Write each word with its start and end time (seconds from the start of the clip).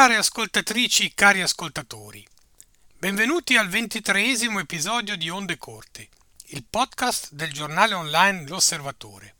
Care 0.00 0.16
ascoltatrici, 0.16 1.12
cari 1.14 1.42
ascoltatori, 1.42 2.26
benvenuti 2.98 3.58
al 3.58 3.68
ventitreesimo 3.68 4.58
episodio 4.58 5.14
di 5.14 5.28
Onde 5.28 5.58
Corte, 5.58 6.08
il 6.52 6.64
podcast 6.64 7.32
del 7.32 7.52
giornale 7.52 7.92
online 7.92 8.48
L'Osservatore. 8.48 9.34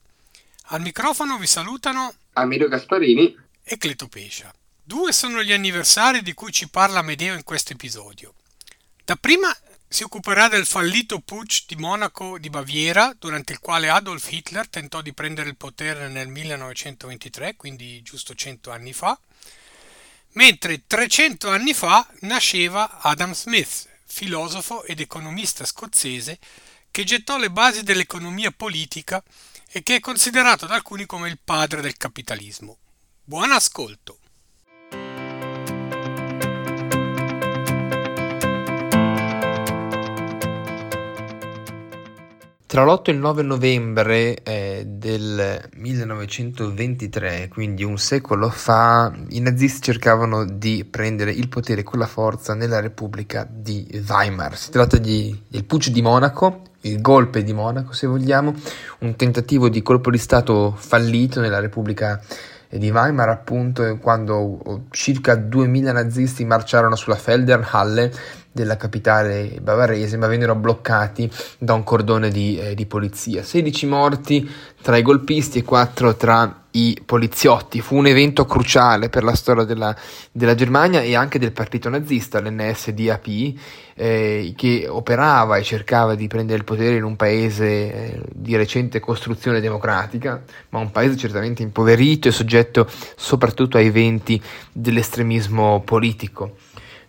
Al 0.64 0.82
microfono 0.82 1.38
vi 1.38 1.46
salutano 1.46 2.12
Amedeo 2.34 2.68
Gasparini 2.68 3.34
e 3.62 3.78
Cleto 3.78 4.06
Pescia. 4.09 4.52
Due 4.84 5.14
sono 5.14 5.42
gli 5.42 5.52
anniversari 5.52 6.20
di 6.20 6.34
cui 6.34 6.52
ci 6.52 6.69
parla 6.69 6.98
Amedeo 6.98 7.34
in 7.34 7.42
questo 7.42 7.72
episodio. 7.72 8.34
Dapprima 9.02 9.50
si 9.88 10.02
occuperà 10.02 10.48
del 10.48 10.66
fallito 10.66 11.20
putsch 11.20 11.64
di 11.69 11.77
Monaco 11.77 12.38
di 12.38 12.50
Baviera, 12.50 13.16
durante 13.19 13.55
il 13.55 13.61
quale 13.61 13.88
Adolf 13.88 14.30
Hitler 14.30 14.69
tentò 14.69 15.00
di 15.00 15.14
prendere 15.14 15.48
il 15.48 15.56
potere 15.56 16.08
nel 16.08 16.28
1923, 16.28 17.56
quindi 17.56 18.02
giusto 18.02 18.34
100 18.34 18.70
anni 18.70 18.92
fa, 18.92 19.19
mentre 20.33 20.87
300 20.87 21.48
anni 21.51 21.75
fa 21.75 22.07
nasceva 22.20 23.01
Adam 23.01 23.34
Smith, 23.34 23.89
filosofo 24.05 24.84
ed 24.84 25.01
economista 25.01 25.65
scozzese 25.65 26.39
che 26.91 27.05
gettò 27.05 27.39
le 27.39 27.51
basi 27.51 27.83
dell'economia 27.83 28.51
politica 28.51 29.23
e 29.69 29.83
che 29.83 29.97
è 29.97 30.01
considerato 30.01 30.66
da 30.66 30.75
alcuni 30.75 31.06
come 31.06 31.29
il 31.29 31.39
padre 31.43 31.80
del 31.80 31.97
capitalismo. 31.97 32.79
Buon 33.25 33.53
ascolto! 33.53 34.20
Tra 42.81 42.89
l'8 42.91 43.03
e 43.11 43.12
il 43.12 43.19
9 43.19 43.42
novembre 43.42 44.42
eh, 44.42 44.84
del 44.86 45.61
1923, 45.75 47.48
quindi 47.53 47.84
un 47.84 47.98
secolo 47.98 48.48
fa, 48.48 49.12
i 49.28 49.41
nazisti 49.41 49.83
cercavano 49.83 50.47
di 50.47 50.87
prendere 50.87 51.31
il 51.31 51.50
potere 51.50 51.83
con 51.83 51.98
la 51.98 52.06
forza 52.06 52.55
nella 52.55 52.81
Repubblica 52.81 53.47
di 53.47 53.87
Weimar. 54.09 54.56
Si 54.56 54.70
tratta 54.70 54.97
di, 54.97 55.42
del 55.47 55.67
Putsch 55.67 55.91
di 55.91 56.00
Monaco, 56.00 56.62
il 56.81 57.03
golpe 57.03 57.42
di 57.42 57.53
Monaco 57.53 57.92
se 57.92 58.06
vogliamo, 58.06 58.55
un 59.00 59.15
tentativo 59.15 59.69
di 59.69 59.83
colpo 59.83 60.11
di 60.11 60.17
Stato 60.17 60.75
fallito 60.75 61.42
nella 61.42 61.61
Repubblica 61.61 62.19
di 62.78 62.89
Weimar 62.89 63.28
appunto 63.28 63.98
quando 64.00 64.84
circa 64.91 65.34
2000 65.34 65.91
nazisti 65.91 66.44
marciarono 66.44 66.94
sulla 66.94 67.17
Feldherrnhalle 67.17 68.12
della 68.53 68.77
capitale 68.77 69.59
bavarese, 69.61 70.17
ma 70.17 70.27
vennero 70.27 70.55
bloccati 70.55 71.31
da 71.59 71.75
un 71.75 71.84
cordone 71.84 72.31
di, 72.31 72.59
eh, 72.59 72.75
di 72.75 72.87
polizia. 72.87 73.43
16 73.43 73.87
morti 73.87 74.51
tra 74.83 74.97
i 74.97 75.03
golpisti 75.03 75.59
e 75.59 75.62
4 75.62 76.17
tra 76.17 76.65
i 76.73 77.01
poliziotti. 77.05 77.81
Fu 77.81 77.97
un 77.97 78.06
evento 78.06 78.45
cruciale 78.45 79.09
per 79.09 79.25
la 79.25 79.34
storia 79.34 79.65
della, 79.65 79.95
della 80.33 80.55
Germania 80.55 81.01
e 81.01 81.15
anche 81.15 81.39
del 81.39 81.53
partito 81.53 81.89
nazista, 81.89 82.41
l'NSDAP, 82.41 83.55
eh, 83.95 84.53
che 84.56 84.87
operava 84.89 85.56
e 85.56 85.62
cercava 85.62 86.15
di 86.15 86.27
prendere 86.27 86.59
il 86.59 86.65
potere 86.65 86.97
in 86.97 87.05
un 87.05 87.17
paese 87.17 87.67
eh, 87.67 88.23
di 88.33 88.56
recente 88.56 89.01
costruzione 89.01 89.61
democratica, 89.61 90.43
ma 90.71 90.78
un 90.78 90.91
paese 90.91 91.17
certamente 91.17 91.62
impoverito 91.62 92.28
e 92.28 92.33
soggetto 92.33 92.89
soprattutto 93.17 93.77
ai 93.77 93.91
venti 93.91 94.41
dell'estremismo 94.73 95.83
politico 95.84 96.56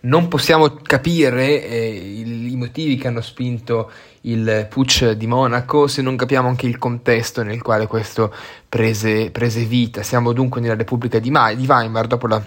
non 0.02 0.28
possiamo 0.28 0.72
capire 0.82 1.64
eh, 1.64 1.88
i, 1.88 2.52
i 2.52 2.56
motivi 2.56 2.96
che 2.96 3.08
hanno 3.08 3.20
spinto 3.20 3.90
il 4.22 4.66
putsch 4.68 5.10
di 5.12 5.26
Monaco 5.26 5.86
se 5.86 6.02
non 6.02 6.16
capiamo 6.16 6.48
anche 6.48 6.66
il 6.66 6.78
contesto 6.78 7.42
nel 7.42 7.60
quale 7.62 7.86
questo 7.86 8.32
prese, 8.68 9.30
prese 9.30 9.64
vita. 9.64 10.02
Siamo 10.02 10.32
dunque 10.32 10.60
nella 10.60 10.76
Repubblica 10.76 11.18
di, 11.18 11.30
Ma- 11.30 11.52
di 11.54 11.66
Weimar 11.66 12.06
dopo 12.06 12.26
la 12.26 12.42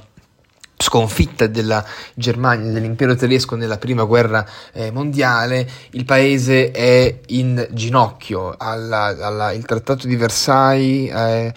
sconfitta 0.78 1.48
della 1.48 1.84
Germania, 2.14 2.72
dell'impero 2.72 3.16
tedesco 3.16 3.56
nella 3.56 3.78
prima 3.78 4.04
guerra 4.04 4.46
eh, 4.74 4.92
mondiale, 4.92 5.68
il 5.92 6.06
paese 6.06 6.72
è 6.72 7.20
in 7.28 7.66
ginocchio. 7.72 8.56
Alla, 8.58 9.16
alla, 9.20 9.52
il 9.52 9.66
trattato 9.66 10.08
di 10.08 10.16
Versailles 10.16 11.12
eh, 11.14 11.54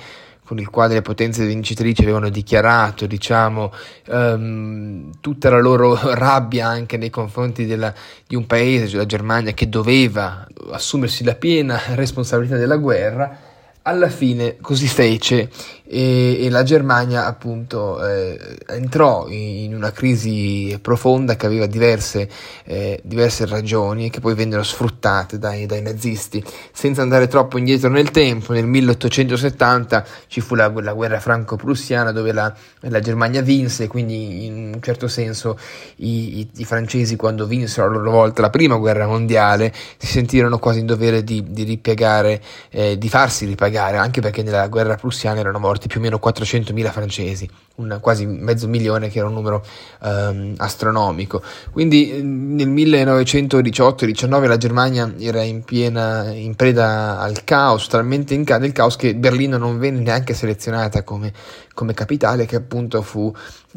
con 0.48 0.59
il 0.59 0.70
quale 0.70 0.94
le 0.94 1.03
potenze 1.03 1.44
vincitrici 1.44 2.00
avevano 2.00 2.31
dichiarato 2.31 3.04
diciamo, 3.04 3.70
um, 4.06 5.10
tutta 5.20 5.50
la 5.50 5.59
loro 5.59 5.94
rabbia 6.16 6.66
anche 6.66 6.97
nei 6.97 7.10
confronti 7.10 7.66
della, 7.66 7.92
di 8.26 8.34
un 8.34 8.47
paese, 8.47 8.88
cioè 8.88 9.00
la 9.00 9.04
Germania, 9.04 9.53
che 9.53 9.69
doveva 9.69 10.47
assumersi 10.70 11.22
la 11.22 11.34
piena 11.34 11.78
responsabilità 11.88 12.56
della 12.56 12.78
guerra 12.78 13.41
alla 13.82 14.09
fine 14.09 14.56
così 14.60 14.86
fece 14.86 15.50
e, 15.91 16.44
e 16.44 16.50
la 16.50 16.62
Germania 16.62 17.25
appunto 17.25 18.04
eh, 18.06 18.59
entrò 18.66 19.26
in 19.28 19.75
una 19.75 19.91
crisi 19.91 20.78
profonda 20.82 21.34
che 21.37 21.47
aveva 21.47 21.65
diverse, 21.65 22.28
eh, 22.65 23.00
diverse 23.03 23.47
ragioni 23.47 24.10
che 24.10 24.21
poi 24.21 24.34
vennero 24.34 24.62
sfruttate 24.62 25.38
dai, 25.38 25.65
dai, 25.65 25.81
nazisti. 25.81 26.44
Senza 26.72 27.00
andare 27.00 27.27
troppo 27.27 27.56
indietro 27.56 27.88
nel 27.88 28.10
tempo, 28.10 28.53
nel 28.53 28.66
1870 28.66 30.04
ci 30.27 30.43
fu 30.43 30.54
la, 30.54 30.69
la 30.69 30.93
guerra 30.93 31.21
franco-prussiana 31.21 32.12
dove 32.12 32.32
la, 32.32 32.54
la, 32.81 33.00
Germania 33.00 33.41
vinse, 33.41 33.87
quindi 33.87 34.44
in 34.44 34.72
un 34.75 34.82
certo 34.82 35.09
senso 35.09 35.59
i, 35.97 36.41
i, 36.41 36.50
i, 36.56 36.65
francesi 36.65 37.16
quando 37.16 37.47
vinsero 37.47 37.87
a 37.87 37.91
loro 37.91 38.10
volta 38.10 38.43
la 38.43 38.50
prima 38.50 38.77
guerra 38.77 39.06
mondiale 39.06 39.72
si 39.97 40.06
sentirono 40.06 40.59
quasi 40.59 40.81
in 40.81 40.87
dovere 40.87 41.25
di, 41.25 41.43
di 41.48 41.62
ripiegare, 41.62 42.43
eh, 42.69 42.98
di 42.98 43.09
farsi 43.09 43.47
ripagare 43.47 43.97
anche 43.97 44.21
perché 44.21 44.43
nella 44.43 44.66
guerra 44.69 44.97
prussiana 44.97 45.41
erano 45.41 45.59
morti 45.59 45.78
più 45.87 46.00
o 46.00 46.03
meno 46.03 46.19
400.000 46.22 46.91
francesi, 46.91 47.49
un, 47.77 47.99
quasi 48.00 48.27
mezzo 48.27 48.66
milione 48.66 49.09
che 49.09 49.19
era 49.19 49.28
un 49.28 49.34
numero 49.34 49.65
um, 50.00 50.55
astronomico. 50.56 51.43
Quindi 51.71 52.21
nel 52.22 52.69
1918-19 52.69 54.47
la 54.47 54.56
Germania 54.56 55.15
era 55.19 55.43
in 55.43 55.62
piena 55.62 56.31
in 56.33 56.56
preda 56.56 57.21
al 57.21 57.44
caos, 57.44 57.87
talmente 57.87 58.34
in 58.34 58.44
ca- 58.44 58.59
del 58.59 58.72
caos 58.72 58.97
che 58.97 59.15
Berlino 59.15 59.56
non 59.56 59.78
venne 59.78 60.00
neanche 60.00 60.34
selezionata 60.34 61.05
come, 61.05 61.33
come 61.75 61.95
capitale, 61.95 62.47
che 62.47 62.56
appunto 62.56 63.03
fu, 63.03 63.33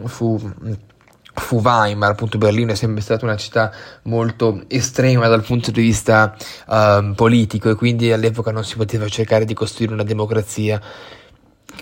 fu 0.06 0.40
fu 1.34 1.62
Weimar, 1.62 2.12
appunto 2.12 2.38
Berlino 2.38 2.74
è 2.74 2.76
sempre 2.76 3.02
stata 3.02 3.26
una 3.26 3.38
città 3.38 3.72
molto 4.04 4.64
estrema 4.68 5.28
dal 5.28 5.44
punto 5.44 5.72
di 5.72 5.82
vista 5.82 6.36
uh, 6.68 7.14
politico 7.14 7.70
e 7.70 7.76
quindi 7.76 8.12
all'epoca 8.12 8.52
non 8.52 8.66
si 8.66 8.76
poteva 8.76 9.08
cercare 9.08 9.46
di 9.46 9.54
costruire 9.54 9.94
una 9.94 10.04
democrazia, 10.04 10.82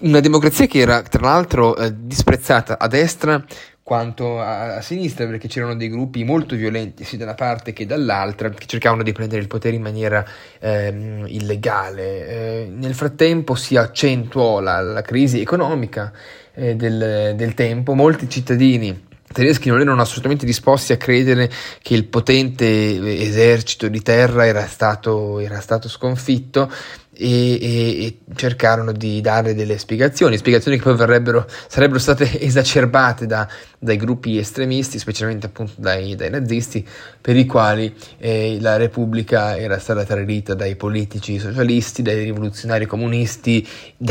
una 0.01 0.19
democrazia 0.19 0.67
che 0.67 0.79
era 0.79 1.01
tra 1.01 1.21
l'altro 1.21 1.75
eh, 1.75 1.93
disprezzata 1.95 2.77
a 2.77 2.87
destra 2.87 3.43
quanto 3.89 4.39
a, 4.39 4.75
a, 4.75 4.81
sinistra 4.81 5.25
perché 5.25 5.47
c'erano 5.47 5.75
dei 5.75 5.89
gruppi 5.89 6.23
molto 6.23 6.55
violenti 6.55 7.03
sia 7.03 7.17
da 7.17 7.23
una 7.23 7.33
parte 7.33 7.73
che 7.73 7.87
dall'altra 7.87 8.49
che 8.49 8.67
cercavano 8.67 9.01
di 9.01 9.11
prendere 9.13 9.41
il 9.41 9.47
potere 9.47 9.75
in 9.75 9.81
maniera 9.81 10.23
ehm, 10.59 11.25
illegale. 11.27 12.27
Eh, 12.27 12.69
nel 12.71 12.93
frattempo 12.93 13.55
si 13.55 13.77
accentuò 13.77 14.59
la, 14.59 14.79
la 14.81 15.01
crisi 15.01 15.41
economica 15.41 16.13
eh, 16.53 16.75
del, 16.75 17.33
del 17.35 17.53
tempo, 17.55 17.95
molti 17.95 18.29
cittadini 18.29 19.07
tedeschi 19.31 19.69
non 19.69 19.79
erano 19.79 20.01
assolutamente 20.01 20.45
disposti 20.45 20.93
a 20.93 20.97
credere 20.97 21.49
che 21.81 21.93
il 21.93 22.05
potente 22.05 22.65
esercito 23.21 23.87
di 23.87 24.01
terra 24.01 24.45
era 24.45 24.65
stato, 24.65 25.39
era 25.39 25.59
stato 25.59 25.87
sconfitto 25.87 26.71
e, 27.21 27.59
e, 27.61 28.05
e, 28.05 28.17
cercarono 28.33 28.93
di 28.93 29.19
dare 29.19 29.53
delle 29.53 29.77
spiegazioni, 29.77 30.37
spiegazioni 30.37 30.77
che 30.77 30.83
poi 30.83 30.97
sarebbero 31.67 31.99
state 31.99 32.39
esacerbate 32.39 33.25
da, 33.25 33.45
dai 33.77 33.97
gruppi 33.97 34.37
estremisti, 34.37 34.97
specialmente 34.97 35.47
appunto 35.47 35.73
dai, 35.75 36.15
dai 36.15 36.29
nazisti, 36.29 36.87
per 37.19 37.35
i 37.35 37.45
quali 37.45 37.93
eh, 38.19 38.57
la 38.61 38.77
Repubblica 38.77 39.57
era 39.57 39.77
stata 39.79 40.05
tradita 40.05 40.53
dai 40.53 40.77
politici 40.77 41.39
socialisti, 41.39 42.01
dai 42.01 42.23
rivoluzionari 42.23 42.85
comunisti 42.85 43.67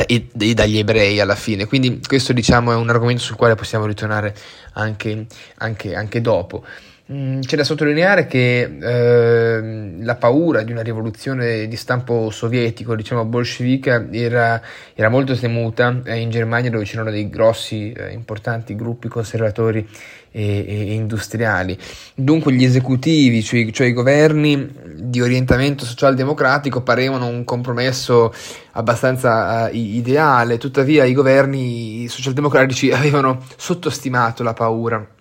e, 0.06 0.28
e, 0.36 0.54
dagli 0.54 0.76
ebrei 0.76 1.18
alla 1.18 1.34
fine. 1.34 1.66
Quindi 1.66 2.00
questo 2.06 2.34
diciamo 2.34 2.72
è 2.72 2.76
un 2.76 2.90
argomento 2.90 3.22
sul 3.22 3.36
quale 3.36 3.54
possiamo 3.54 3.86
ritornare 3.86 4.34
anche, 4.74 5.24
anche, 5.56 5.94
anche 5.94 6.20
dopo. 6.20 6.62
Mm, 7.10 7.40
c'è 7.40 7.56
da 7.56 7.64
sottolineare 7.64 8.26
che 8.26 8.60
eh, 8.60 9.94
la 10.02 10.16
paura 10.16 10.62
di 10.62 10.72
una 10.72 10.82
rivoluzione 10.82 11.66
di 11.66 11.76
stampo 11.76 12.28
sovietico, 12.28 12.94
diciamo 12.94 13.24
bolscevica, 13.24 14.08
era, 14.10 14.60
era 14.92 15.08
molto 15.08 15.34
temuta 15.34 16.02
eh, 16.04 16.18
in 16.18 16.28
Germania 16.28 16.68
dove 16.68 16.84
c'erano 16.84 17.10
dei 17.10 17.30
grossi, 17.30 17.92
eh, 17.92 18.12
importanti 18.12 18.76
gruppi 18.76 19.08
conservatori 19.08 19.88
e, 20.30 20.64
e, 20.68 20.92
industriali. 20.92 21.78
Dunque 22.14 22.52
gli 22.52 22.64
esecutivi, 22.64 23.42
cioè, 23.42 23.70
cioè 23.70 23.86
i 23.86 23.94
governi 23.94 24.70
di 24.96 25.22
orientamento 25.22 25.86
socialdemocratico, 25.86 26.82
parevano 26.82 27.26
un 27.26 27.42
compromesso 27.44 28.34
abbastanza 28.72 29.70
uh, 29.70 29.74
ideale, 29.74 30.58
tuttavia 30.58 31.04
i 31.04 31.14
governi 31.14 32.06
socialdemocratici 32.06 32.90
avevano 32.92 33.42
sottostimato 33.56 34.42
la 34.42 34.52
paura 34.52 35.16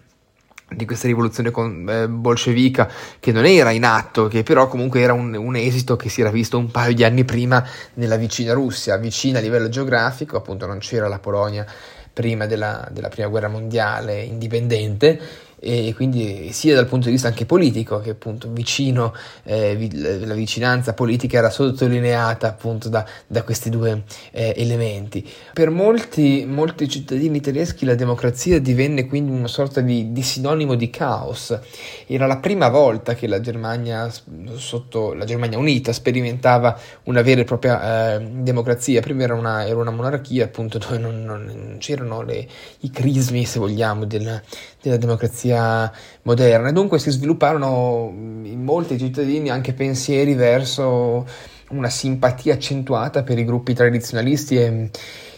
di 0.69 0.85
questa 0.85 1.07
rivoluzione 1.07 1.49
con, 1.49 1.87
eh, 1.89 2.07
bolscevica 2.09 2.89
che 3.19 3.31
non 3.31 3.45
era 3.45 3.71
in 3.71 3.85
atto, 3.85 4.27
che 4.27 4.43
però 4.43 4.67
comunque 4.67 4.99
era 5.01 5.13
un, 5.13 5.33
un, 5.33 5.55
esito 5.55 5.95
che 5.95 6.09
si 6.09 6.21
era 6.21 6.29
visto 6.29 6.57
un 6.57 6.71
paio 6.71 6.93
di 6.93 7.03
anni 7.03 7.23
prima 7.23 7.65
nella 7.95 8.17
vicina 8.17 8.53
Russia, 8.53 8.97
vicina 8.97 9.39
a 9.39 9.41
livello 9.41 9.69
geografico, 9.69 10.35
appunto 10.35 10.65
non 10.65 10.79
c'era 10.79 11.07
la 11.07 11.19
Polonia 11.19 11.65
prima 12.11 12.47
della, 12.47 12.87
della 12.91 13.09
prima 13.09 13.27
guerra 13.27 13.47
mondiale 13.47 14.21
indipendente 14.21 15.19
e 15.59 15.93
quindi 15.95 16.51
sia 16.51 16.75
dal 16.75 16.85
punto 16.85 17.07
di 17.07 17.13
vista 17.13 17.27
anche 17.27 17.45
politico 17.45 17.99
che 17.99 18.11
appunto 18.11 18.49
vicino 18.51 19.13
eh, 19.43 19.75
vi, 19.75 19.89
la 19.99 20.35
vicinanza 20.35 20.93
politica 20.93 21.37
era 21.37 21.49
sottolineata 21.49 22.47
appunto 22.47 22.89
da, 22.89 23.05
da 23.25 23.43
questi 23.43 23.69
due 23.69 24.03
eh, 24.31 24.53
elementi. 24.55 25.27
Per 25.53 25.69
molti, 25.69 26.45
molti 26.47 26.87
cittadini 26.87 27.41
tedeschi 27.41 27.85
la 27.85 27.95
democrazia 27.95 28.59
divenne 28.59 29.07
quindi 29.07 29.31
una 29.31 29.47
sorta 29.47 29.81
di, 29.81 30.11
di, 30.11 30.21
sinonimo 30.21 30.75
di 30.75 30.89
caos. 30.89 31.57
Era 32.05 32.27
la 32.27 32.37
prima 32.37 32.69
volta 32.69 33.15
che 33.15 33.27
la 33.27 33.39
Germania 33.39 34.11
sotto 34.55 35.13
la 35.13 35.25
Germania 35.25 35.57
unita 35.57 35.91
sperimentava 35.91 36.77
una 37.03 37.21
vera 37.21 37.41
e 37.41 37.45
propria 37.45 38.15
eh, 38.15 38.19
democrazia. 38.21 39.01
Prima 39.01 39.23
era 39.23 39.33
una, 39.33 39.65
era 39.65 39.77
una, 39.77 39.91
monarchia 39.91 40.45
appunto 40.45 40.77
dove 40.77 40.97
non, 40.97 41.23
non 41.23 41.77
c'erano 41.79 42.21
le, 42.21 42.47
i 42.81 42.91
crismi 42.91 43.45
se 43.45 43.59
vogliamo 43.59 44.05
della, 44.05 44.41
della 44.87 44.99
democrazia 44.99 45.91
moderna 46.23 46.71
dunque 46.71 46.99
si 46.99 47.11
svilupparono 47.11 48.11
in 48.13 48.63
molti 48.63 48.97
cittadini 48.97 49.49
anche 49.49 49.73
pensieri 49.73 50.33
verso 50.33 51.25
una 51.69 51.89
simpatia 51.89 52.53
accentuata 52.53 53.23
per 53.23 53.37
i 53.37 53.45
gruppi 53.45 53.73
tradizionalisti 53.73 54.57
e, 54.57 54.89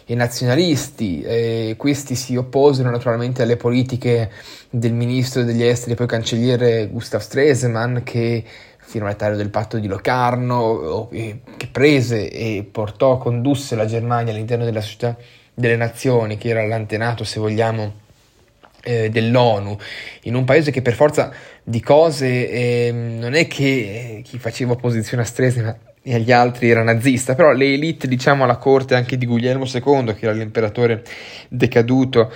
e 0.06 0.16
nazionalisti. 0.16 1.22
E 1.22 1.76
questi 1.78 2.16
si 2.16 2.36
opposero 2.36 2.90
naturalmente 2.90 3.42
alle 3.42 3.58
politiche 3.58 4.30
del 4.70 4.94
ministro 4.94 5.44
degli 5.44 5.64
esteri 5.64 5.94
e 5.94 5.96
poi 5.96 6.08
cancelliere 6.08 6.88
Gustav 6.88 7.22
Stresemann 7.22 8.00
che 8.04 8.44
firmatario 8.78 9.38
del 9.38 9.50
patto 9.50 9.78
di 9.78 9.88
Locarno, 9.88 11.10
che 11.10 11.68
prese 11.72 12.30
e 12.30 12.68
portò, 12.70 13.18
condusse 13.20 13.76
la 13.76 13.86
Germania 13.86 14.34
all'interno 14.34 14.66
della 14.66 14.82
società 14.82 15.16
delle 15.54 15.76
nazioni, 15.76 16.38
che 16.38 16.50
era 16.50 16.66
l'antenato, 16.66 17.24
se 17.24 17.40
vogliamo, 17.40 18.08
eh, 18.84 19.10
dell'ONU, 19.10 19.78
in 20.24 20.36
un 20.36 20.46
paese 20.46 20.72
che 20.72 20.82
per 20.82 20.94
forza 20.94 21.32
di 21.64 21.82
cose 21.82 22.50
eh, 22.50 22.92
non 22.92 23.34
è 23.34 23.48
che 23.48 23.64
eh, 23.64 24.22
chi 24.24 24.38
faceva 24.38 24.74
opposizione 24.74 25.24
a 25.24 25.26
Stresa 25.26 25.78
e 26.02 26.16
agli 26.16 26.32
altri 26.32 26.70
era 26.70 26.82
nazista, 26.82 27.36
però 27.36 27.52
le 27.52 27.74
elite, 27.74 28.08
diciamo, 28.08 28.44
alla 28.44 28.58
corte 28.58 28.96
anche 28.96 29.18
di 29.18 29.26
Guglielmo 29.26 29.66
II, 29.66 30.16
che 30.16 30.26
era 30.26 30.32
l'imperatore 30.32 31.04
decaduto, 31.50 32.32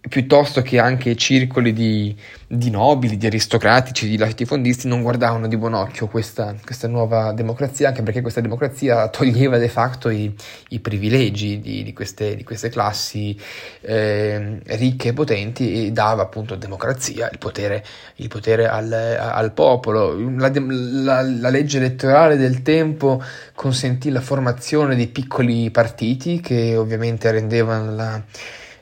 piuttosto 0.00 0.62
che 0.62 0.78
anche 0.78 1.16
circoli 1.16 1.72
di, 1.72 2.16
di, 2.46 2.70
nobili, 2.70 3.16
di 3.16 3.26
aristocratici, 3.26 4.08
di 4.08 4.16
latifondisti 4.16 4.86
non 4.86 5.02
guardavano 5.02 5.48
di 5.48 5.56
buon 5.56 5.74
occhio 5.74 6.06
questa, 6.06 6.54
questa, 6.64 6.86
nuova 6.86 7.32
democrazia, 7.32 7.88
anche 7.88 8.02
perché 8.02 8.20
questa 8.20 8.40
democrazia 8.40 9.08
toglieva 9.08 9.58
de 9.58 9.68
facto 9.68 10.08
i, 10.08 10.32
i 10.68 10.78
privilegi 10.78 11.60
di, 11.60 11.82
di, 11.82 11.92
queste, 11.92 12.36
di, 12.36 12.44
queste, 12.44 12.68
classi 12.68 13.38
eh, 13.80 14.60
ricche 14.66 15.08
e 15.08 15.12
potenti 15.12 15.86
e 15.86 15.92
dava 15.92 16.22
appunto 16.22 16.54
democrazia, 16.54 17.28
il 17.30 17.38
potere, 17.38 17.84
il 18.16 18.28
potere 18.28 18.68
al, 18.68 18.92
al, 18.92 19.52
popolo. 19.52 20.16
La, 20.36 20.50
la, 20.54 21.22
la 21.22 21.50
legge 21.50 21.78
elettorale 21.78 22.36
del 22.36 22.62
tempo 22.62 23.22
consentì 23.54 24.10
la 24.10 24.20
formazione 24.20 24.94
di 24.94 25.08
piccoli 25.08 25.70
partiti 25.70 26.40
che 26.40 26.76
ovviamente 26.76 27.30
rendevano 27.32 27.94
la 27.94 28.22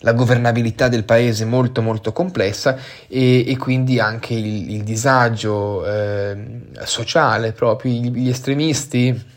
la 0.00 0.12
governabilità 0.12 0.88
del 0.88 1.04
paese 1.04 1.44
molto 1.44 1.82
molto 1.82 2.12
complessa 2.12 2.76
e, 3.08 3.48
e 3.50 3.56
quindi 3.56 3.98
anche 3.98 4.34
il, 4.34 4.70
il 4.72 4.82
disagio 4.82 5.86
eh, 5.86 6.36
sociale 6.84 7.52
proprio. 7.52 7.92
Gli, 7.92 8.10
gli 8.10 8.28
estremisti 8.28 9.34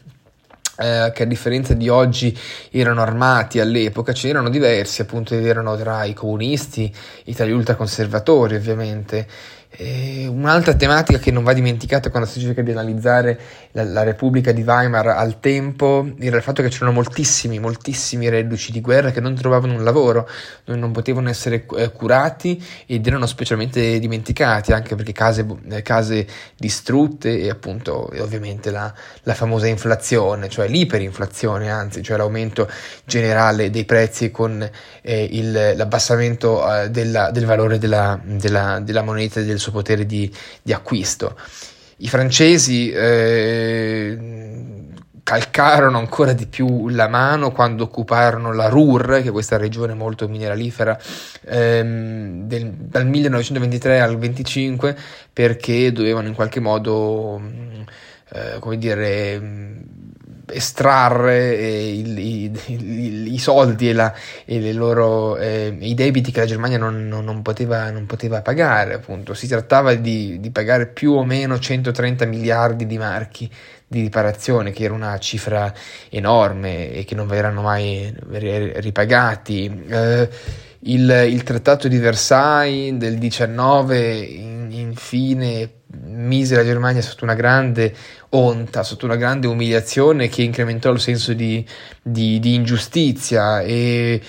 eh, 0.79 1.11
che 1.13 1.23
a 1.23 1.25
differenza 1.25 1.73
di 1.73 1.89
oggi 1.89 2.37
erano 2.71 3.01
armati 3.01 3.59
all'epoca, 3.59 4.13
c'erano 4.13 4.49
diversi, 4.49 5.01
appunto 5.01 5.35
erano 5.35 5.75
tra 5.75 6.05
i 6.05 6.13
comunisti, 6.13 6.93
i 7.25 7.35
tali 7.35 7.51
ultraconservatori 7.51 8.55
ovviamente, 8.55 9.27
e 9.71 10.25
un'altra 10.27 10.73
tematica 10.73 11.19
che 11.19 11.29
non 11.29 11.43
va 11.43 11.53
dimenticata 11.53 12.09
quando 12.09 12.27
si 12.27 12.39
cerca 12.39 12.63
di 12.63 12.71
analizzare 12.71 13.39
la, 13.73 13.83
la, 13.83 14.01
Repubblica 14.01 14.51
di 14.51 14.63
Weimar 14.63 15.09
al 15.09 15.39
tempo 15.39 16.09
era 16.19 16.37
il 16.37 16.41
fatto 16.41 16.63
che 16.63 16.69
c'erano 16.69 16.91
moltissimi, 16.91 17.59
moltissimi 17.59 18.29
reduci 18.29 18.71
di 18.71 18.81
guerra 18.81 19.11
che 19.11 19.21
non 19.21 19.35
trovavano 19.35 19.73
un 19.73 19.83
lavoro, 19.83 20.27
non 20.65 20.91
potevano 20.91 21.29
essere 21.29 21.67
eh, 21.77 21.91
curati 21.91 22.61
ed 22.87 23.05
erano 23.05 23.27
specialmente 23.27 23.99
dimenticati 23.99 24.71
anche 24.71 24.95
perché 24.95 25.11
case, 25.11 25.45
eh, 25.69 25.83
case 25.83 26.25
distrutte 26.57 27.39
e 27.39 27.49
appunto 27.51 28.09
e 28.09 28.21
ovviamente 28.21 28.71
la, 28.71 28.91
la, 29.21 29.35
famosa 29.35 29.67
inflazione, 29.67 30.49
cioè 30.49 30.67
l'iperinflazione 30.67 31.69
anzi, 31.69 32.01
cioè 32.01 32.17
l'aumento 32.17 32.67
generale 33.05 33.69
dei 33.69 33.85
prezzi 33.85 34.31
con 34.31 34.67
eh, 35.01 35.27
il, 35.29 35.73
l'abbassamento 35.75 36.75
eh, 36.75 36.89
della, 36.89 37.29
del 37.29 37.45
valore 37.45 37.77
della, 37.77 38.19
della, 38.23 38.79
della 38.79 39.03
moneta 39.03 39.39
e 39.39 39.58
del 39.59 39.61
suo 39.61 39.71
potere 39.73 40.05
di, 40.05 40.33
di 40.61 40.73
acquisto. 40.73 41.35
I 41.97 42.07
francesi 42.07 42.89
eh, 42.89 44.17
calcarono 45.21 45.97
ancora 45.97 46.31
di 46.31 46.47
più 46.47 46.87
la 46.87 47.09
mano 47.09 47.51
quando 47.51 47.83
occuparono 47.83 48.53
la 48.53 48.69
Ruhr, 48.69 49.21
che 49.21 49.27
è 49.27 49.31
questa 49.31 49.57
regione 49.57 49.93
molto 49.93 50.27
mineralifera, 50.29 50.97
ehm, 51.45 52.47
del, 52.47 52.71
dal 52.71 53.05
1923 53.05 53.99
al 53.99 54.17
25, 54.17 54.95
perché 55.31 55.91
dovevano 55.91 56.29
in 56.29 56.33
qualche 56.33 56.61
modo, 56.61 57.41
eh, 58.31 58.59
come 58.59 58.77
dire, 58.77 59.41
estrarre 60.51 61.57
eh, 61.57 61.97
il, 61.97 62.17
i, 63.27 63.37
soldi 63.37 63.89
e, 63.89 63.93
la, 63.93 64.13
e 64.45 64.73
loro, 64.73 65.37
eh, 65.37 65.75
i 65.79 65.93
debiti 65.93 66.31
che 66.31 66.41
la 66.41 66.45
Germania 66.45 66.77
non, 66.77 67.07
non, 67.07 67.23
non, 67.23 67.41
poteva, 67.41 67.89
non 67.91 68.05
poteva, 68.05 68.41
pagare. 68.41 68.93
Appunto. 68.93 69.33
Si 69.33 69.47
trattava 69.47 69.93
di, 69.95 70.39
di, 70.39 70.51
pagare 70.51 70.87
più 70.87 71.13
o 71.13 71.23
meno 71.23 71.57
130 71.57 72.25
miliardi 72.25 72.85
di 72.85 72.97
marchi 72.97 73.49
di 73.87 74.01
riparazione, 74.01 74.71
che 74.71 74.83
era 74.83 74.93
una 74.93 75.17
cifra 75.17 75.73
enorme 76.09 76.91
e 76.91 77.05
che 77.05 77.15
non 77.15 77.27
verranno 77.27 77.61
mai 77.61 78.13
ripagati. 78.27 79.85
Eh, 79.87 80.29
il, 80.83 81.25
il, 81.29 81.43
trattato 81.43 81.87
di 81.87 81.97
Versailles 81.97 82.97
del 82.97 83.17
19 83.17 84.17
in, 84.17 84.67
infine 84.71 85.78
mise 86.03 86.55
la 86.55 86.63
Germania 86.63 87.01
sotto 87.01 87.23
una 87.23 87.33
grande 87.33 87.93
onta, 88.29 88.83
sotto 88.83 89.05
una 89.05 89.15
grande 89.15 89.47
umiliazione 89.47 90.27
che 90.27 90.43
incrementò 90.43 90.91
il 90.91 90.99
senso 90.99 91.33
di, 91.33 91.65
di, 92.01 92.39
di 92.39 92.53
ingiustizia 92.53 93.61
e 93.61 94.21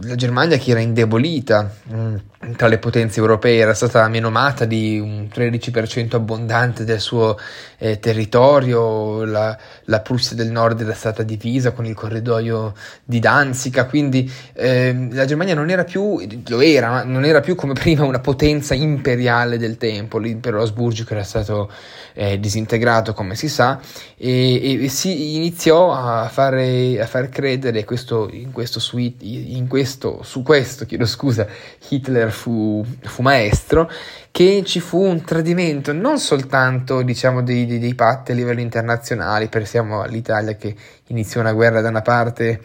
la 0.00 0.14
Germania 0.14 0.56
che 0.56 0.70
era 0.70 0.80
indebolita 0.80 1.70
mm, 1.92 2.16
tra 2.56 2.66
le 2.66 2.78
potenze 2.78 3.20
europee 3.20 3.58
era 3.58 3.74
stata 3.74 4.08
menomata 4.08 4.64
di 4.64 4.98
un 4.98 5.28
13% 5.32 6.16
abbondante 6.16 6.84
del 6.84 6.98
suo 6.98 7.38
eh, 7.78 8.00
territorio, 8.00 9.24
la, 9.24 9.56
la, 9.84 10.00
Prussia 10.00 10.34
del 10.34 10.50
Nord 10.50 10.80
era 10.80 10.94
stata 10.94 11.22
divisa 11.22 11.70
con 11.70 11.86
il 11.86 11.94
corridoio 11.94 12.74
di 13.04 13.20
Danzica, 13.20 13.86
quindi 13.86 14.30
eh, 14.54 15.08
la 15.10 15.24
Germania 15.24 15.54
non 15.54 15.70
era 15.70 15.84
più, 15.84 16.20
lo 16.48 16.60
era, 16.60 16.90
ma 16.90 17.02
non 17.04 17.24
era 17.24 17.40
più 17.40 17.54
come 17.54 17.74
prima 17.78 18.04
una 18.04 18.20
potenza 18.20 18.74
imperiale 18.74 19.56
del 19.56 19.76
tempo, 19.76 20.18
l'impero 20.18 20.62
asburgico 20.62 21.12
era 21.12 21.24
stato 21.24 21.70
eh, 22.14 22.38
disintegrato 22.38 23.14
come 23.14 23.34
si 23.34 23.48
sa 23.48 23.80
e, 24.16 24.82
e, 24.82 24.88
si 24.88 25.36
iniziò 25.36 25.92
a 25.92 26.28
fare, 26.28 27.00
a 27.00 27.06
far 27.06 27.28
credere 27.28 27.84
questo, 27.84 28.28
in 28.32 28.52
questo, 28.52 28.80
suite, 28.80 29.24
in 29.24 29.66
questo, 29.68 29.81
su 29.84 30.42
questo, 30.42 30.86
chiedo 30.86 31.06
scusa, 31.06 31.46
Hitler 31.88 32.30
fu, 32.30 32.84
fu, 33.02 33.22
maestro, 33.22 33.90
che 34.30 34.62
ci 34.64 34.80
fu 34.80 35.00
un 35.00 35.22
tradimento 35.24 35.92
non 35.92 36.18
soltanto 36.18 37.02
diciamo, 37.02 37.42
dei, 37.42 37.66
dei, 37.66 37.78
dei 37.78 37.94
patti 37.94 38.32
a 38.32 38.34
livello 38.34 38.60
internazionale, 38.60 39.48
pensiamo 39.48 40.02
all'Italia 40.02 40.54
che 40.54 40.74
iniziò 41.08 41.40
una 41.40 41.52
guerra 41.52 41.80
da 41.80 41.88
una 41.88 42.02
parte 42.02 42.60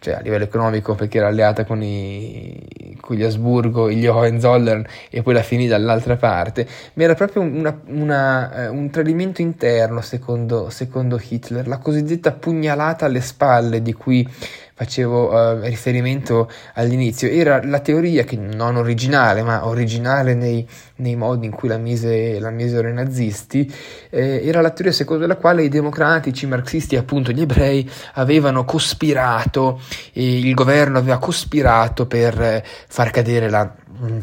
cioè 0.00 0.14
a 0.14 0.20
livello 0.20 0.44
economico 0.44 0.94
perché 0.94 1.18
era 1.18 1.28
alleata 1.28 1.64
con, 1.64 1.82
i, 1.82 2.96
con 3.00 3.16
gli 3.16 3.22
Asburgo, 3.22 3.90
gli 3.90 4.06
Hohenzollern 4.06 4.84
e 5.10 5.22
poi 5.22 5.34
la 5.34 5.42
finì 5.42 5.66
dall'altra 5.66 6.16
parte, 6.16 6.66
ma 6.94 7.02
era 7.02 7.14
proprio 7.14 7.42
una, 7.42 7.78
una, 7.86 8.70
uh, 8.70 8.74
un 8.74 8.88
tradimento 8.90 9.42
interno 9.42 10.00
secondo, 10.00 10.70
secondo 10.70 11.20
Hitler, 11.22 11.68
la 11.68 11.78
cosiddetta 11.78 12.32
pugnalata 12.32 13.04
alle 13.04 13.20
spalle 13.20 13.82
di 13.82 13.92
cui 13.92 14.26
facevo 14.80 15.30
uh, 15.30 15.60
riferimento 15.60 16.50
all'inizio, 16.72 17.28
era 17.28 17.60
la 17.62 17.80
teoria 17.80 18.24
che 18.24 18.36
non 18.36 18.76
originale, 18.76 19.42
ma 19.42 19.66
originale 19.66 20.34
nei, 20.34 20.66
nei 20.96 21.16
modi 21.16 21.44
in 21.44 21.52
cui 21.52 21.68
la, 21.68 21.76
mise, 21.76 22.38
la 22.40 22.48
misero 22.48 22.88
i 22.88 22.94
nazisti, 22.94 23.70
eh, 24.08 24.40
era 24.42 24.62
la 24.62 24.70
teoria 24.70 24.94
secondo 24.94 25.26
la 25.26 25.36
quale 25.36 25.64
i 25.64 25.68
democratici, 25.68 26.46
i 26.46 26.48
marxisti 26.48 26.94
e 26.94 26.98
appunto 26.98 27.30
gli 27.30 27.42
ebrei 27.42 27.88
avevano 28.14 28.64
cospirato, 28.64 29.82
il 30.12 30.54
governo 30.54 30.96
aveva 30.96 31.18
cospirato 31.18 32.06
per 32.06 32.40
eh, 32.40 32.64
far 32.64 33.10
cadere 33.10 33.50
la... 33.50 33.70
Mm, 34.02 34.18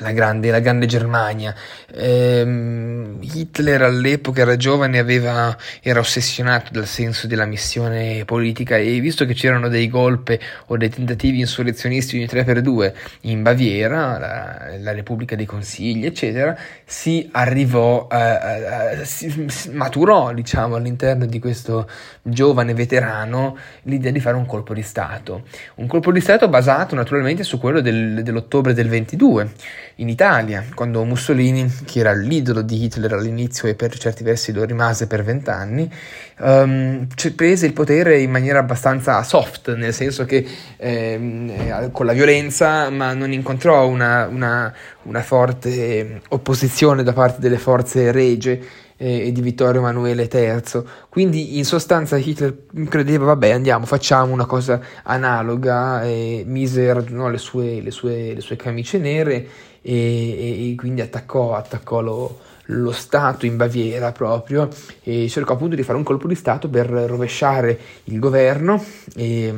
la 0.00 0.12
grande, 0.12 0.50
la 0.50 0.60
grande 0.60 0.86
Germania. 0.86 1.54
Eh, 1.92 3.18
Hitler 3.20 3.82
all'epoca 3.82 4.40
era 4.40 4.56
giovane, 4.56 4.98
aveva, 4.98 5.56
era 5.82 6.00
ossessionato 6.00 6.70
dal 6.72 6.86
senso 6.86 7.26
della 7.26 7.44
missione 7.44 8.24
politica 8.24 8.76
e 8.76 9.00
visto 9.00 9.26
che 9.26 9.34
c'erano 9.34 9.68
dei 9.68 9.88
golpe 9.88 10.40
o 10.66 10.76
dei 10.76 10.88
tentativi 10.88 11.40
insurrezionisti 11.40 12.16
ogni 12.16 12.26
3x2 12.26 12.92
in 13.22 13.42
Baviera, 13.42 14.18
la, 14.18 14.78
la 14.78 14.92
Repubblica 14.92 15.36
dei 15.36 15.46
Consigli, 15.46 16.06
eccetera, 16.06 16.56
si 16.84 17.28
arrivò, 17.32 18.08
eh, 18.10 19.00
eh, 19.00 19.04
si, 19.04 19.50
maturò 19.72 20.32
diciamo, 20.32 20.76
all'interno 20.76 21.26
di 21.26 21.38
questo 21.38 21.88
giovane 22.22 22.72
veterano 22.72 23.58
l'idea 23.82 24.10
di 24.10 24.20
fare 24.20 24.36
un 24.36 24.46
colpo 24.46 24.72
di 24.72 24.82
Stato. 24.82 25.44
Un 25.76 25.86
colpo 25.86 26.12
di 26.12 26.20
Stato 26.20 26.48
basato 26.48 26.94
naturalmente 26.94 27.42
su 27.44 27.58
quello 27.58 27.80
del, 27.80 28.22
dell'ottobre 28.22 28.72
del 28.72 28.88
22 28.88 29.50
in 29.96 30.08
Italia, 30.08 30.64
quando 30.74 31.04
Mussolini, 31.04 31.70
che 31.84 32.00
era 32.00 32.14
l'idolo 32.14 32.62
di 32.62 32.84
Hitler 32.84 33.12
all'inizio 33.12 33.68
e 33.68 33.74
per 33.74 33.96
certi 33.98 34.22
versi 34.22 34.52
lo 34.52 34.64
rimase 34.64 35.06
per 35.06 35.22
vent'anni, 35.22 35.90
um, 36.38 37.06
prese 37.36 37.66
il 37.66 37.72
potere 37.72 38.18
in 38.18 38.30
maniera 38.30 38.58
abbastanza 38.58 39.22
soft, 39.22 39.74
nel 39.74 39.92
senso 39.92 40.24
che 40.24 40.46
eh, 40.76 41.88
con 41.92 42.06
la 42.06 42.12
violenza, 42.12 42.90
ma 42.90 43.12
non 43.12 43.32
incontrò 43.32 43.86
una, 43.86 44.26
una, 44.26 44.72
una 45.02 45.22
forte 45.22 46.22
opposizione 46.28 47.02
da 47.02 47.12
parte 47.12 47.40
delle 47.40 47.58
forze 47.58 48.10
regie 48.12 48.60
e 49.02 49.32
di 49.32 49.40
Vittorio 49.40 49.80
Emanuele 49.80 50.28
III. 50.32 50.82
Quindi 51.08 51.58
in 51.58 51.64
sostanza 51.64 52.16
Hitler 52.16 52.66
credeva, 52.88 53.24
vabbè 53.24 53.50
andiamo, 53.50 53.84
facciamo 53.84 54.32
una 54.32 54.46
cosa 54.46 54.80
analoga, 55.02 56.04
e 56.04 56.44
mise, 56.46 56.92
radunò 56.92 57.28
le 57.28 57.38
sue, 57.38 57.80
le 57.80 57.90
sue, 57.90 58.32
le 58.34 58.40
sue 58.40 58.54
camicie 58.54 58.98
nere 58.98 59.48
e, 59.82 60.70
e 60.70 60.74
quindi 60.76 61.00
attaccò, 61.00 61.56
attaccò 61.56 62.00
lo, 62.00 62.38
lo 62.66 62.92
Stato 62.92 63.44
in 63.44 63.56
Baviera 63.56 64.12
proprio 64.12 64.68
e 65.02 65.28
cercò 65.28 65.54
appunto 65.54 65.74
di 65.74 65.82
fare 65.82 65.98
un 65.98 66.04
colpo 66.04 66.28
di 66.28 66.36
Stato 66.36 66.68
per 66.68 66.88
rovesciare 66.88 67.78
il 68.04 68.20
governo 68.20 68.82
e, 69.16 69.52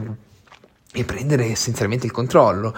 e 0.90 1.04
prendere 1.04 1.44
essenzialmente 1.44 2.06
il 2.06 2.12
controllo. 2.12 2.74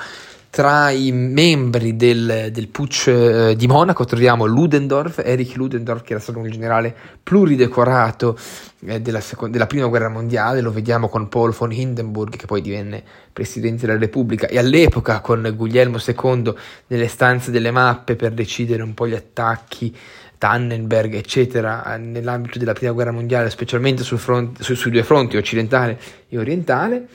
Tra 0.57 0.89
i 0.89 1.13
membri 1.13 1.97
del, 1.97 2.49
del 2.51 2.69
putsch 2.69 3.09
eh, 3.09 3.55
di 3.57 3.67
Monaco 3.67 4.07
troviamo 4.07 4.47
Ludendorff, 4.47 5.19
Erich 5.23 5.55
Ludendorff, 5.55 6.01
che 6.01 6.13
era 6.15 6.23
stato 6.23 6.39
un 6.39 6.49
generale 6.51 6.97
pluridecorato 7.23 8.39
eh, 8.87 9.03
della, 9.03 9.21
seconda, 9.21 9.53
della, 9.53 9.67
prima 9.67 9.87
guerra 9.87 10.09
mondiale, 10.09 10.63
lo 10.63 10.73
vediamo 10.73 11.11
con 11.11 11.29
Paul 11.29 11.53
von 11.53 11.73
Hindenburg, 11.73 12.37
che 12.37 12.47
poi 12.47 12.63
divenne 12.63 13.05
presidente 13.35 13.85
della 13.85 13.99
Repubblica, 13.99 14.47
e 14.47 14.57
all'epoca 14.57 15.21
con 15.21 15.53
Guglielmo 15.55 15.99
II 15.99 16.55
nelle 16.87 17.09
stanze 17.09 17.51
delle 17.51 17.71
mappe 17.71 18.17
per 18.17 18.33
decidere 18.33 18.83
un 18.83 18.95
po' 18.95 19.07
gli 19.07 19.15
attacchi 19.15 19.95
Tannenberg, 20.39 21.13
eccetera, 21.17 21.99
nell'ambito 21.99 22.59
della 22.59 22.73
prima 22.73 22.93
guerra 22.93 23.13
mondiale, 23.13 23.51
specialmente 23.51 24.03
sul 24.03 24.19
fronte, 24.19 24.63
su, 24.63 24.75
sui 24.75 24.91
due 24.91 25.03
fronti, 25.03 25.37
occidentale 25.37 26.01
e 26.31 26.39
orientale 26.39 27.09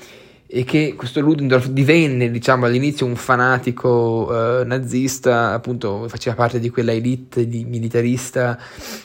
e 0.53 0.65
che 0.65 0.96
questo 0.98 1.22
Ludendorff 1.22 1.67
divenne 1.67 2.29
diciamo 2.29 2.65
all'inizio 2.65 3.05
un 3.05 3.15
fanatico 3.15 4.60
eh, 4.60 4.65
nazista 4.65 5.53
appunto 5.53 6.10
faceva 6.10 6.36
parte 6.36 6.60
di 6.60 6.70
quella 6.70 6.91
elite 6.91 7.48
di 7.48 7.63
militarista 7.63 8.60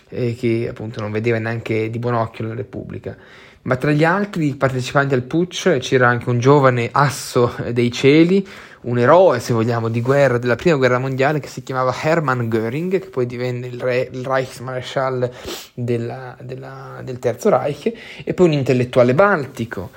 eh, 0.08 0.34
che 0.34 0.66
appunto 0.68 1.00
non 1.00 1.12
vedeva 1.12 1.38
neanche 1.38 1.88
di 1.88 2.00
buon 2.00 2.14
occhio 2.14 2.48
la 2.48 2.54
Repubblica. 2.54 3.16
Ma 3.62 3.76
tra 3.76 3.92
gli 3.92 4.02
altri 4.02 4.54
partecipanti 4.54 5.14
al 5.14 5.22
putsch 5.22 5.78
c'era 5.78 6.08
anche 6.08 6.30
un 6.30 6.40
giovane 6.40 6.88
asso 6.90 7.54
dei 7.72 7.92
cieli 7.92 8.46
un 8.86 8.98
eroe, 8.98 9.40
se 9.40 9.52
vogliamo, 9.52 9.88
di 9.88 10.00
guerra 10.00 10.38
della 10.38 10.54
prima 10.54 10.76
guerra 10.76 10.98
mondiale 10.98 11.40
che 11.40 11.48
si 11.48 11.62
chiamava 11.62 11.94
Hermann 12.00 12.48
Göring, 12.48 12.98
che 13.00 13.08
poi 13.08 13.26
divenne 13.26 13.66
il, 13.66 13.80
re, 13.80 14.08
il 14.12 14.24
Reichsmarschall 14.24 15.30
della, 15.74 16.36
della, 16.40 17.00
del 17.02 17.18
Terzo 17.18 17.50
Reich, 17.50 17.92
e 18.24 18.34
poi 18.34 18.46
un 18.46 18.52
intellettuale 18.52 19.14
baltico, 19.14 19.90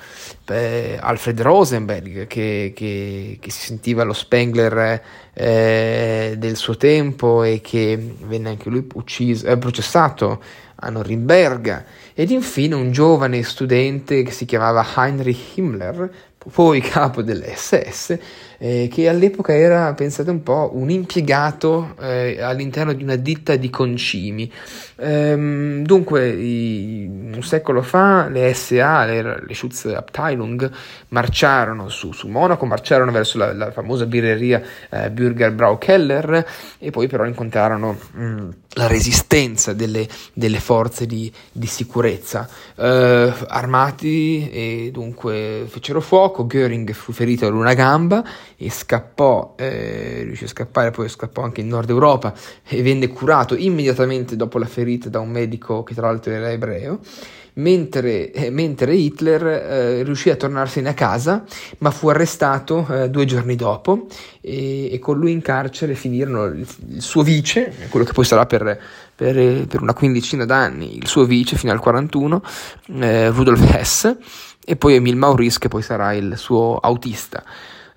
eh, 0.48 0.98
Alfred 1.00 1.40
Rosenberg, 1.40 2.26
che, 2.26 2.72
che, 2.74 3.38
che, 3.40 3.50
si 3.50 3.66
sentiva 3.66 4.02
lo 4.02 4.12
Spengler 4.12 5.02
eh, 5.34 6.34
del 6.36 6.56
suo 6.56 6.76
tempo 6.76 7.44
e 7.44 7.60
che 7.60 7.96
venne 7.96 8.48
anche 8.48 8.68
lui 8.68 8.86
ucciso, 8.94 9.46
eh, 9.46 9.56
processato 9.56 10.42
a 10.82 10.90
Norimberga, 10.90 11.84
ed 12.20 12.28
infine 12.28 12.74
un 12.74 12.92
giovane 12.92 13.42
studente 13.42 14.22
che 14.22 14.30
si 14.30 14.44
chiamava 14.44 14.84
Heinrich 14.94 15.56
Himmler, 15.56 16.10
poi 16.52 16.82
capo 16.82 17.22
dell'SS, 17.22 18.18
eh, 18.58 18.88
che 18.92 19.08
all'epoca 19.08 19.54
era, 19.54 19.94
pensate 19.94 20.30
un 20.30 20.42
po', 20.42 20.70
un 20.74 20.90
impiegato 20.90 21.94
eh, 21.98 22.42
all'interno 22.42 22.92
di 22.92 23.02
una 23.02 23.16
ditta 23.16 23.56
di 23.56 23.70
concimi. 23.70 24.50
Ehm, 24.96 25.82
dunque, 25.82 26.28
i, 26.28 27.06
un 27.06 27.42
secolo 27.42 27.80
fa 27.80 28.28
le 28.28 28.52
SA, 28.52 29.04
le, 29.06 29.22
le 29.46 29.54
Schutzabteilung, 29.54 30.70
marciarono 31.08 31.88
su, 31.88 32.12
su, 32.12 32.28
Monaco, 32.28 32.66
marciarono 32.66 33.12
verso 33.12 33.38
la, 33.38 33.54
la 33.54 33.70
famosa 33.70 34.04
birreria 34.04 34.62
eh, 34.90 35.10
Bürger 35.10 35.52
Braukeller 35.52 36.46
e 36.78 36.90
poi 36.90 37.06
però 37.06 37.24
incontrarono 37.24 37.98
mh, 38.12 38.22
mm, 38.22 38.50
la 38.74 38.86
resistenza 38.86 39.72
delle, 39.72 40.06
delle 40.32 40.60
forze 40.60 41.06
di, 41.06 41.32
di 41.50 41.66
sicurezza. 41.66 42.09
Eh, 42.76 43.32
armati 43.48 44.48
e 44.50 44.90
dunque 44.92 45.64
fecero 45.68 46.00
fuoco, 46.00 46.46
Göring 46.46 46.90
fu 46.92 47.12
ferito 47.12 47.46
ad 47.46 47.54
una 47.54 47.74
gamba 47.74 48.24
e 48.56 48.70
scappò, 48.70 49.54
eh, 49.56 50.22
riuscì 50.24 50.44
a 50.44 50.48
scappare, 50.48 50.90
poi 50.90 51.08
scappò 51.08 51.42
anche 51.42 51.60
in 51.60 51.68
Nord 51.68 51.90
Europa 51.90 52.32
e 52.66 52.82
venne 52.82 53.08
curato 53.08 53.54
immediatamente 53.54 54.36
dopo 54.36 54.58
la 54.58 54.66
ferita 54.66 55.08
da 55.08 55.20
un 55.20 55.30
medico 55.30 55.82
che 55.82 55.94
tra 55.94 56.06
l'altro 56.06 56.32
era 56.32 56.50
ebreo. 56.50 57.00
Mentre, 57.54 58.32
eh, 58.32 58.50
mentre, 58.50 58.94
Hitler 58.94 59.46
eh, 59.46 60.02
riuscì 60.02 60.30
a 60.30 60.36
tornarsene 60.36 60.88
a 60.88 60.94
casa, 60.94 61.44
ma 61.78 61.90
fu 61.90 62.08
arrestato 62.08 62.86
eh, 62.90 63.10
due 63.10 63.24
giorni 63.24 63.56
dopo 63.56 64.06
e, 64.40 64.92
e, 64.92 64.98
con 64.98 65.18
lui 65.18 65.32
in 65.32 65.42
carcere 65.42 65.94
finirono 65.94 66.44
il, 66.44 66.66
il, 66.88 67.02
suo 67.02 67.22
vice, 67.22 67.72
quello 67.88 68.06
che 68.06 68.12
poi 68.12 68.24
sarà 68.24 68.46
per, 68.46 68.80
per, 69.14 69.66
per, 69.66 69.82
una 69.82 69.94
quindicina 69.94 70.44
d'anni, 70.44 70.96
il 70.96 71.06
suo 71.06 71.24
vice 71.24 71.56
fino 71.56 71.72
al 71.72 71.80
41, 71.80 72.42
eh, 73.00 73.28
Rudolf 73.30 73.74
Hess, 73.74 74.16
e 74.64 74.76
poi 74.76 74.94
Emil 74.94 75.16
Maurice 75.16 75.58
che 75.58 75.68
poi 75.68 75.82
sarà 75.82 76.12
il 76.12 76.34
suo 76.36 76.78
autista. 76.80 77.42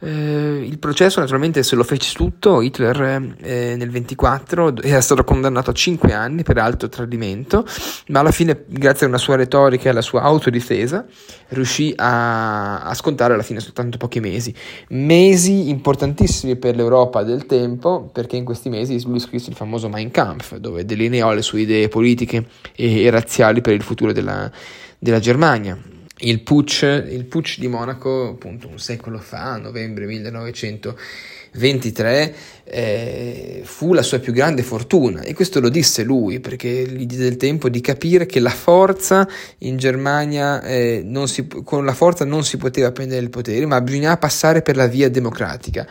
Eh, 0.05 0.65
il 0.67 0.79
processo 0.79 1.21
naturalmente 1.21 1.63
se 1.63 1.77
lo 1.77 1.83
fece 1.83 2.13
tutto, 2.13 2.61
Hitler 2.61 3.35
eh, 3.39 3.75
nel 3.77 3.89
24 3.89 4.81
era 4.81 4.99
stato 4.99 5.23
condannato 5.23 5.69
a 5.69 5.73
5 5.73 6.11
anni 6.11 6.43
per 6.43 6.57
alto 6.57 6.89
tradimento, 6.89 7.65
ma 8.07 8.19
alla 8.19 8.31
fine 8.31 8.65
grazie 8.67 9.05
a 9.05 9.09
una 9.09 9.17
sua 9.17 9.37
retorica 9.37 9.85
e 9.85 9.89
alla 9.91 10.01
sua 10.01 10.21
autodifesa 10.23 11.05
riuscì 11.49 11.93
a, 11.95 12.81
a 12.81 12.93
scontare 12.95 13.33
alla 13.33 13.43
fine 13.43 13.61
soltanto 13.61 13.97
pochi 13.97 14.19
mesi. 14.19 14.53
Mesi 14.89 15.69
importantissimi 15.69 16.57
per 16.57 16.75
l'Europa 16.75 17.23
del 17.23 17.45
tempo 17.45 18.09
perché 18.11 18.35
in 18.35 18.43
questi 18.43 18.67
mesi 18.67 19.01
lui 19.05 19.19
scrisse 19.19 19.51
il 19.51 19.55
famoso 19.55 19.87
Mein 19.87 20.11
Kampf 20.11 20.57
dove 20.57 20.83
delineò 20.83 21.31
le 21.31 21.41
sue 21.41 21.61
idee 21.61 21.87
politiche 21.87 22.45
e, 22.75 23.03
e 23.03 23.09
razziali 23.09 23.61
per 23.61 23.73
il 23.73 23.81
futuro 23.81 24.11
della, 24.11 24.51
della 24.99 25.19
Germania 25.19 25.91
il 26.23 26.41
putsch, 26.41 26.83
il 26.83 27.25
putsch 27.25 27.59
di 27.59 27.67
Monaco, 27.67 28.29
appunto 28.29 28.67
un 28.67 28.79
secolo 28.79 29.17
fa, 29.17 29.57
novembre 29.57 30.05
1923, 30.05 32.35
eh, 32.63 33.61
fu 33.63 33.93
la 33.93 34.01
sua 34.01 34.19
più 34.19 34.31
grande 34.31 34.63
fortuna 34.63 35.21
e 35.21 35.33
questo 35.33 35.59
lo 35.59 35.67
disse 35.69 36.03
lui 36.03 36.39
perché 36.39 36.87
gli 36.87 37.05
diede 37.05 37.27
il 37.27 37.37
tempo 37.37 37.69
di 37.69 37.81
capire 37.81 38.25
che 38.25 38.39
la 38.39 38.49
forza 38.49 39.27
in 39.59 39.77
Germania, 39.77 40.61
eh, 40.61 41.05
si, 41.25 41.47
con 41.63 41.85
la 41.85 41.93
forza 41.93 42.25
non 42.25 42.43
si 42.43 42.57
poteva 42.57 42.91
prendere 42.91 43.21
il 43.21 43.29
potere, 43.29 43.65
ma 43.65 43.81
bisognava 43.81 44.17
passare 44.17 44.61
per 44.61 44.75
la 44.77 44.87
via 44.87 45.09
democratica, 45.09 45.85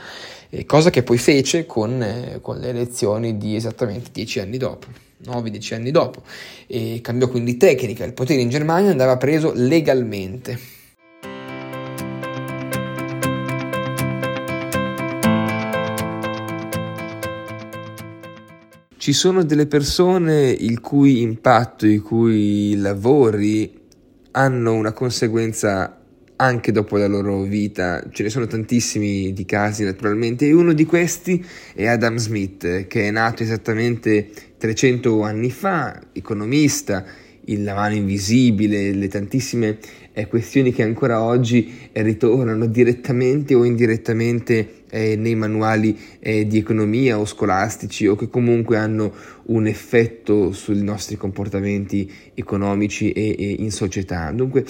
eh, 0.48 0.64
cosa 0.64 0.90
che 0.90 1.02
poi 1.02 1.18
fece 1.18 1.66
con, 1.66 2.02
eh, 2.02 2.38
con 2.40 2.58
le 2.58 2.70
elezioni 2.70 3.36
di 3.36 3.54
esattamente 3.54 4.10
dieci 4.12 4.40
anni 4.40 4.56
dopo. 4.56 5.10
9-10 5.24 5.74
anni 5.74 5.90
dopo, 5.90 6.22
e 6.66 7.00
cambiò 7.02 7.28
quindi 7.28 7.56
tecnica, 7.56 8.04
il 8.04 8.12
potere 8.12 8.40
in 8.40 8.48
Germania 8.48 8.90
andava 8.90 9.16
preso 9.16 9.52
legalmente. 9.54 10.80
Ci 18.96 19.12
sono 19.12 19.42
delle 19.42 19.66
persone 19.66 20.50
il 20.50 20.80
cui 20.80 21.22
impatto, 21.22 21.88
i 21.88 21.98
cui 21.98 22.76
lavori 22.76 23.80
hanno 24.30 24.74
una 24.74 24.92
conseguenza 24.92 26.01
anche 26.42 26.72
dopo 26.72 26.96
la 26.96 27.06
loro 27.06 27.42
vita. 27.42 28.04
Ce 28.10 28.22
ne 28.22 28.28
sono 28.28 28.46
tantissimi 28.46 29.32
di 29.32 29.44
casi 29.44 29.84
naturalmente 29.84 30.46
e 30.46 30.52
uno 30.52 30.72
di 30.72 30.84
questi 30.84 31.44
è 31.74 31.86
Adam 31.86 32.16
Smith 32.16 32.86
che 32.88 33.08
è 33.08 33.10
nato 33.10 33.42
esattamente 33.42 34.28
300 34.58 35.22
anni 35.22 35.50
fa, 35.50 36.00
economista, 36.12 37.04
il 37.46 37.64
La 37.64 37.74
mano 37.74 37.94
invisibile, 37.94 38.92
le 38.92 39.08
tantissime 39.08 39.78
eh, 40.12 40.28
questioni 40.28 40.72
che 40.72 40.82
ancora 40.82 41.22
oggi 41.22 41.88
eh, 41.90 42.02
ritornano 42.02 42.66
direttamente 42.66 43.54
o 43.54 43.64
indirettamente 43.64 44.84
eh, 44.90 45.16
nei 45.16 45.34
manuali 45.34 45.98
eh, 46.20 46.46
di 46.46 46.58
economia 46.58 47.18
o 47.18 47.24
scolastici 47.24 48.06
o 48.06 48.14
che 48.14 48.28
comunque 48.28 48.76
hanno 48.76 49.12
un 49.46 49.66
effetto 49.66 50.52
sui 50.52 50.82
nostri 50.82 51.16
comportamenti 51.16 52.10
economici 52.34 53.10
e, 53.10 53.34
e 53.36 53.56
in 53.58 53.72
società. 53.72 54.30
Dunque, 54.30 54.64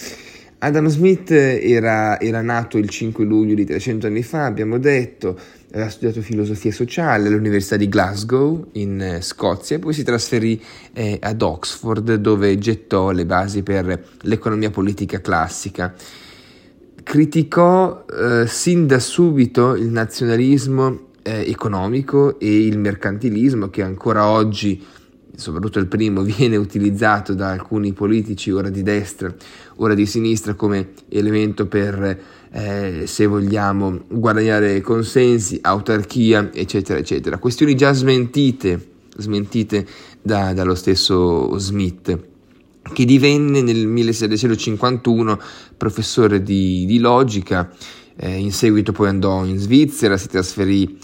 Adam 0.64 0.86
Smith 0.86 1.32
era, 1.32 2.20
era, 2.20 2.40
nato 2.40 2.78
il 2.78 2.88
5 2.88 3.24
luglio 3.24 3.56
di 3.56 3.64
300 3.64 4.06
anni 4.06 4.22
fa, 4.22 4.44
abbiamo 4.44 4.78
detto, 4.78 5.36
aveva 5.72 5.88
studiato 5.88 6.22
filosofia 6.22 6.70
sociale 6.70 7.26
all'Università 7.26 7.76
di 7.76 7.88
Glasgow 7.88 8.68
in 8.74 9.00
eh, 9.00 9.20
Scozia 9.22 9.74
e 9.74 9.78
poi 9.80 9.92
si 9.92 10.04
trasferì 10.04 10.62
eh, 10.92 11.18
ad 11.20 11.42
Oxford 11.42 12.14
dove 12.14 12.56
gettò 12.58 13.10
le 13.10 13.26
basi 13.26 13.64
per 13.64 14.04
l'economia 14.20 14.70
politica 14.70 15.20
classica. 15.20 15.92
Criticò 17.02 18.04
eh, 18.06 18.46
sin 18.46 18.86
da 18.86 19.00
subito 19.00 19.74
il 19.74 19.88
nazionalismo 19.88 21.08
eh, 21.22 21.40
economico 21.50 22.38
e 22.38 22.66
il 22.66 22.78
mercantilismo 22.78 23.68
che 23.68 23.82
ancora 23.82 24.28
oggi 24.28 24.80
soprattutto 25.34 25.78
il 25.78 25.86
primo, 25.86 26.22
viene 26.22 26.56
utilizzato 26.56 27.34
da 27.34 27.50
alcuni 27.50 27.92
politici, 27.92 28.50
ora 28.50 28.68
di 28.68 28.82
destra, 28.82 29.34
ora 29.76 29.94
di 29.94 30.06
sinistra, 30.06 30.54
come 30.54 30.90
elemento 31.08 31.66
per, 31.66 32.20
eh, 32.50 33.02
se 33.06 33.26
vogliamo, 33.26 34.00
guadagnare 34.08 34.80
consensi, 34.80 35.58
autarchia, 35.62 36.50
eccetera, 36.52 36.98
eccetera. 36.98 37.38
Questioni 37.38 37.74
già 37.74 37.92
smentite, 37.92 38.88
smentite 39.16 39.86
da, 40.20 40.52
dallo 40.52 40.74
stesso 40.74 41.58
Smith 41.58 42.30
che 42.92 43.04
divenne 43.04 43.62
nel 43.62 43.86
1751 43.86 45.38
professore 45.76 46.42
di, 46.42 46.84
di 46.84 46.98
logica, 46.98 47.70
eh, 48.16 48.36
in 48.36 48.52
seguito 48.52 48.92
poi 48.92 49.08
andò 49.08 49.44
in 49.44 49.58
Svizzera, 49.58 50.16
si 50.16 50.28
trasferì 50.28 50.98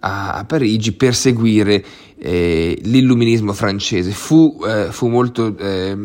a, 0.00 0.44
Parigi 0.46 0.92
per 0.92 1.14
seguire 1.14 1.84
eh, 2.18 2.78
l'illuminismo 2.82 3.52
francese. 3.52 4.10
Fu, 4.10 4.60
eh, 4.66 4.88
fu 4.90 5.08
molto 5.08 5.56
eh, 5.56 5.96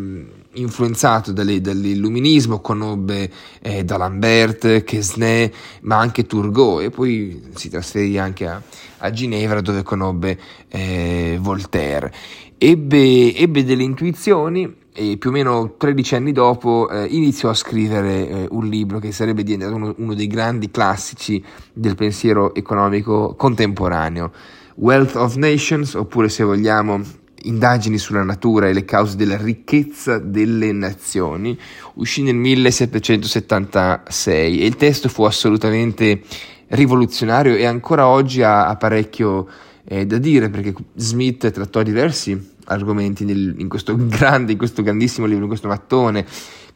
influenzato 0.60 1.32
dall'illuminismo, 1.32 2.60
conobbe 2.60 3.32
eh, 3.62 3.84
D'Alembert, 3.84 4.84
Quesnay, 4.84 5.52
ma 5.82 5.98
anche 5.98 6.26
Turgot 6.26 6.84
e 6.84 6.90
poi 6.90 7.50
si 7.56 7.70
trasferì 7.70 8.18
anche 8.18 8.48
a, 8.48 8.62
a 9.00 9.12
Ginevra 9.12 9.62
dove 9.62 9.84
conobbe 9.84 10.38
eh, 10.70 11.38
Voltaire. 11.40 12.14
Ebbe, 12.58 13.36
ebbe 13.36 13.64
delle 13.64 13.84
intuizioni 13.84 14.86
e 15.00 15.18
più 15.18 15.30
o 15.30 15.34
meno 15.34 15.76
13 15.78 16.16
anni 16.16 16.32
dopo 16.32 16.90
eh, 16.90 17.06
iniziò 17.06 17.50
a 17.50 17.54
scrivere 17.54 18.28
eh, 18.28 18.48
un 18.50 18.66
libro 18.66 18.98
che 18.98 19.12
sarebbe 19.12 19.44
diventato 19.44 19.76
uno, 19.76 19.94
uno, 20.00 20.16
dei 20.16 20.26
grandi 20.26 20.72
classici 20.72 21.44
del 21.72 21.94
pensiero 21.94 22.56
economico 22.56 23.36
contemporaneo, 23.36 24.32
Wealth 24.78 25.16
of 25.16 25.36
Nations, 25.36 25.94
oppure 25.94 26.30
se 26.30 26.44
vogliamo 26.44 27.04
Indagini 27.48 27.98
sulla 27.98 28.24
natura 28.24 28.68
e 28.68 28.74
le 28.74 28.86
cause 28.86 29.16
della 29.16 29.38
ricchezza 29.38 30.20
delle 30.20 30.72
nazioni, 30.72 31.58
uscì 31.96 32.22
nel 32.22 32.36
1776 32.36 34.62
e 34.62 34.66
il 34.66 34.76
testo 34.76 35.10
fu 35.10 35.24
assolutamente 35.24 36.22
rivoluzionario 36.68 37.56
e 37.56 37.66
ancora 37.66 38.08
oggi 38.08 38.42
ha, 38.42 38.68
ha 38.68 38.76
parecchio 38.76 39.48
eh, 39.86 40.06
da 40.06 40.18
dire 40.18 40.50
perché 40.50 40.74
Smith 40.96 41.50
trattò 41.52 41.82
diversi 41.82 42.56
argomenti 42.66 43.24
nel, 43.24 43.56
in 43.58 43.70
questo 43.70 43.96
grande, 43.96 44.52
in 44.52 44.58
questo 44.58 44.84
grandissimo 44.84 45.26
libro, 45.26 45.44
in 45.44 45.50
questo 45.50 45.68
mattone. 45.68 46.26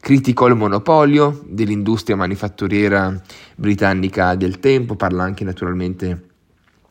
Criticò 0.00 0.48
il 0.48 0.56
monopolio 0.56 1.44
dell'industria 1.46 2.16
manifatturiera 2.16 3.20
britannica 3.54 4.34
del 4.34 4.58
tempo, 4.58 4.96
parla 4.96 5.22
anche 5.22 5.44
naturalmente 5.44 6.30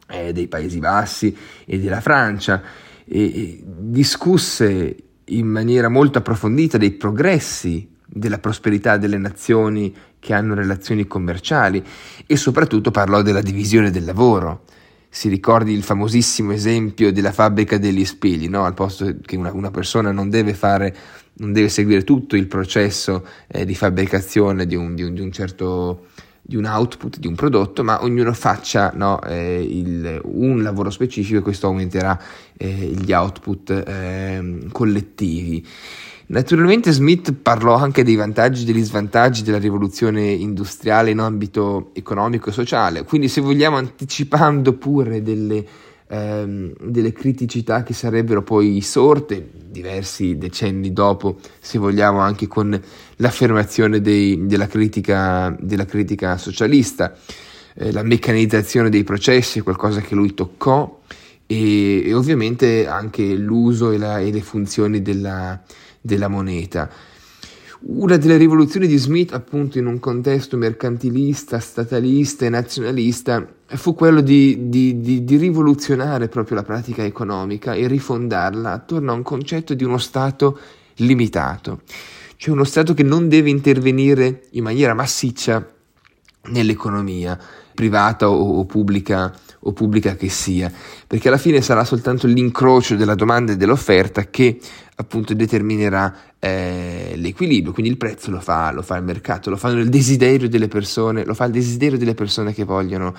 eh, 0.07 0.31
dei 0.31 0.47
Paesi 0.47 0.79
Bassi 0.79 1.35
e 1.65 1.79
della 1.79 1.99
Francia, 1.99 2.61
e, 3.11 3.23
e 3.23 3.63
discusse 3.65 4.95
in 5.25 5.47
maniera 5.47 5.89
molto 5.89 6.19
approfondita 6.19 6.77
dei 6.77 6.91
progressi 6.91 7.89
della 8.05 8.39
prosperità 8.39 8.97
delle 8.97 9.17
nazioni 9.17 9.93
che 10.17 10.33
hanno 10.33 10.53
relazioni 10.53 11.05
commerciali 11.07 11.83
e 12.25 12.37
soprattutto 12.37 12.91
parlò 12.91 13.21
della 13.21 13.41
divisione 13.41 13.91
del 13.91 14.05
lavoro 14.05 14.63
si 15.13 15.27
ricordi 15.27 15.73
il 15.73 15.83
famosissimo 15.83 16.53
esempio 16.53 17.11
della 17.11 17.33
fabbrica 17.33 17.77
degli 17.77 18.05
spilli, 18.05 18.47
no? 18.47 18.63
al 18.63 18.73
posto 18.73 19.13
che 19.21 19.35
una, 19.35 19.51
una, 19.51 19.69
persona 19.69 20.13
non 20.13 20.29
deve 20.29 20.53
fare, 20.53 20.95
non 21.33 21.51
deve 21.51 21.67
seguire 21.67 22.05
tutto 22.05 22.37
il 22.37 22.47
processo 22.47 23.25
eh, 23.47 23.65
di 23.65 23.75
fabbricazione 23.75 24.65
di 24.65 24.75
un, 24.75 24.95
di, 24.95 25.03
un, 25.03 25.13
di 25.13 25.19
un, 25.19 25.31
certo 25.33 26.07
di 26.51 26.57
un 26.57 26.65
output, 26.65 27.17
di 27.17 27.27
un 27.27 27.35
prodotto, 27.35 27.81
ma 27.81 28.03
ognuno 28.03 28.33
faccia 28.33 28.91
no, 28.93 29.21
eh, 29.23 29.61
il, 29.61 30.19
un 30.25 30.61
lavoro 30.61 30.89
specifico 30.89 31.39
e 31.39 31.41
questo 31.41 31.67
aumenterà 31.67 32.21
eh, 32.57 32.67
gli 32.67 33.13
output 33.13 33.83
ehm, 33.87 34.69
collettivi. 34.69 35.65
Naturalmente 36.27 36.91
Smith 36.91 37.31
parlò 37.31 37.75
anche 37.75 38.03
dei 38.03 38.15
vantaggi 38.15 38.63
e 38.63 38.65
degli 38.65 38.83
svantaggi 38.83 39.43
della 39.43 39.59
rivoluzione 39.59 40.23
industriale 40.29 41.11
in 41.11 41.19
ambito 41.19 41.91
economico 41.93 42.49
e 42.49 42.51
sociale, 42.51 43.03
quindi 43.05 43.29
se 43.29 43.39
vogliamo 43.39 43.77
anticipando 43.77 44.73
pure 44.73 45.21
delle, 45.21 45.65
ehm, 46.07 46.73
delle 46.81 47.13
criticità 47.13 47.83
che 47.83 47.93
sarebbero 47.93 48.43
poi 48.43 48.81
sorte 48.81 49.49
diversi 49.69 50.37
decenni 50.37 50.91
dopo, 50.91 51.37
se 51.61 51.77
vogliamo 51.77 52.19
anche 52.19 52.47
con 52.47 52.77
l'affermazione 53.21 54.01
dei, 54.01 54.45
della, 54.45 54.67
critica, 54.67 55.55
della, 55.59 55.85
critica, 55.85 56.37
socialista, 56.37 57.15
eh, 57.75 57.91
la 57.91 58.03
meccanizzazione 58.03 58.89
dei 58.89 59.03
processi 59.03 59.61
qualcosa 59.61 60.01
che 60.01 60.15
lui 60.15 60.33
toccò 60.33 61.01
e, 61.45 62.03
e 62.05 62.13
ovviamente 62.13 62.87
anche 62.87 63.23
l'uso 63.35 63.91
e, 63.91 63.97
la, 63.97 64.19
e 64.19 64.31
le 64.31 64.41
funzioni 64.41 65.01
della 65.01 65.61
della 66.01 66.27
moneta. 66.27 66.89
Una 67.83 68.17
delle 68.17 68.37
rivoluzioni 68.37 68.85
di 68.85 68.97
Smith, 68.97 69.33
appunto, 69.33 69.79
in 69.79 69.87
un 69.87 69.99
contesto 69.99 70.55
mercantilista, 70.55 71.59
statalista 71.59 72.45
e 72.45 72.49
nazionalista, 72.49 73.47
fu 73.65 73.95
quello 73.95 74.21
di, 74.21 74.69
di, 74.69 75.01
di, 75.01 75.23
di, 75.23 75.37
rivoluzionare 75.37 76.27
proprio 76.27 76.57
la 76.57 76.63
pratica 76.63 77.03
economica 77.03 77.73
e 77.73 77.87
rifondarla 77.87 78.71
attorno 78.71 79.11
a 79.11 79.15
un 79.15 79.23
concetto 79.23 79.73
di 79.73 79.83
uno 79.83 79.97
Stato 79.97 80.59
limitato, 80.97 81.81
cioè 82.41 82.55
uno 82.55 82.63
Stato 82.63 82.95
che 82.95 83.03
non 83.03 83.29
deve 83.29 83.51
intervenire 83.51 84.47
in 84.53 84.63
maniera 84.63 84.95
massiccia 84.95 85.63
nell'economia 86.45 87.37
privata 87.75 88.31
o, 88.31 88.57
o 88.57 88.65
pubblica 88.65 89.31
o 89.63 89.73
pubblica 89.73 90.15
che 90.15 90.27
sia, 90.27 90.71
perché 91.05 91.27
alla 91.27 91.37
fine 91.37 91.61
sarà 91.61 91.83
soltanto 91.83 92.25
l'incrocio 92.25 92.95
della 92.95 93.13
domanda 93.13 93.51
e 93.51 93.57
dell'offerta 93.57 94.23
che 94.31 94.59
appunto 94.95 95.35
determinerà 95.35 96.15
eh, 96.39 97.13
l'equilibrio, 97.15 97.73
quindi 97.73 97.91
il 97.91 97.97
prezzo 97.97 98.31
lo 98.31 98.39
fa, 98.39 98.71
lo 98.71 98.81
fa 98.81 98.97
il 98.97 99.03
mercato, 99.03 99.51
lo 99.51 99.57
fanno 99.57 99.79
il 99.79 99.89
desiderio 99.89 100.49
delle 100.49 100.67
persone, 100.67 101.23
lo 101.25 101.35
fa 101.35 101.45
il 101.45 101.51
desiderio 101.51 101.99
delle 101.99 102.15
persone 102.15 102.53
che 102.53 102.63
vogliono, 102.63 103.13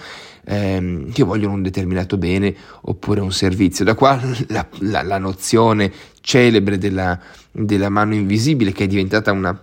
ehm, 0.45 1.13
che 1.13 1.23
vogliono 1.23 1.55
un 1.55 1.63
determinato 1.63 2.17
bene 2.19 2.55
oppure 2.83 3.21
un 3.21 3.33
servizio. 3.33 3.85
Da 3.85 3.95
qua 3.95 4.21
la, 4.49 4.67
la, 4.81 5.03
la 5.03 5.19
nozione 5.19 5.93
celebre 6.23 6.79
della, 6.79 7.19
della, 7.51 7.91
mano 7.91 8.15
invisibile 8.15 8.73
che 8.73 8.85
è 8.85 8.87
diventata 8.87 9.33
una 9.33 9.61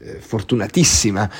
eh, 0.00 0.14
fortunatissima 0.18 1.30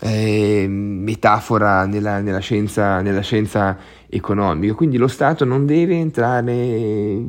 eh, 0.00 0.66
metafora 0.68 1.84
nella, 1.84 2.20
nella, 2.20 2.38
scienza, 2.38 3.02
nella 3.02 3.20
scienza 3.20 3.76
economica. 4.08 4.72
Quindi 4.74 4.96
lo 4.96 5.08
Stato 5.08 5.44
non 5.44 5.66
deve 5.66 5.96
entrare 5.96 7.22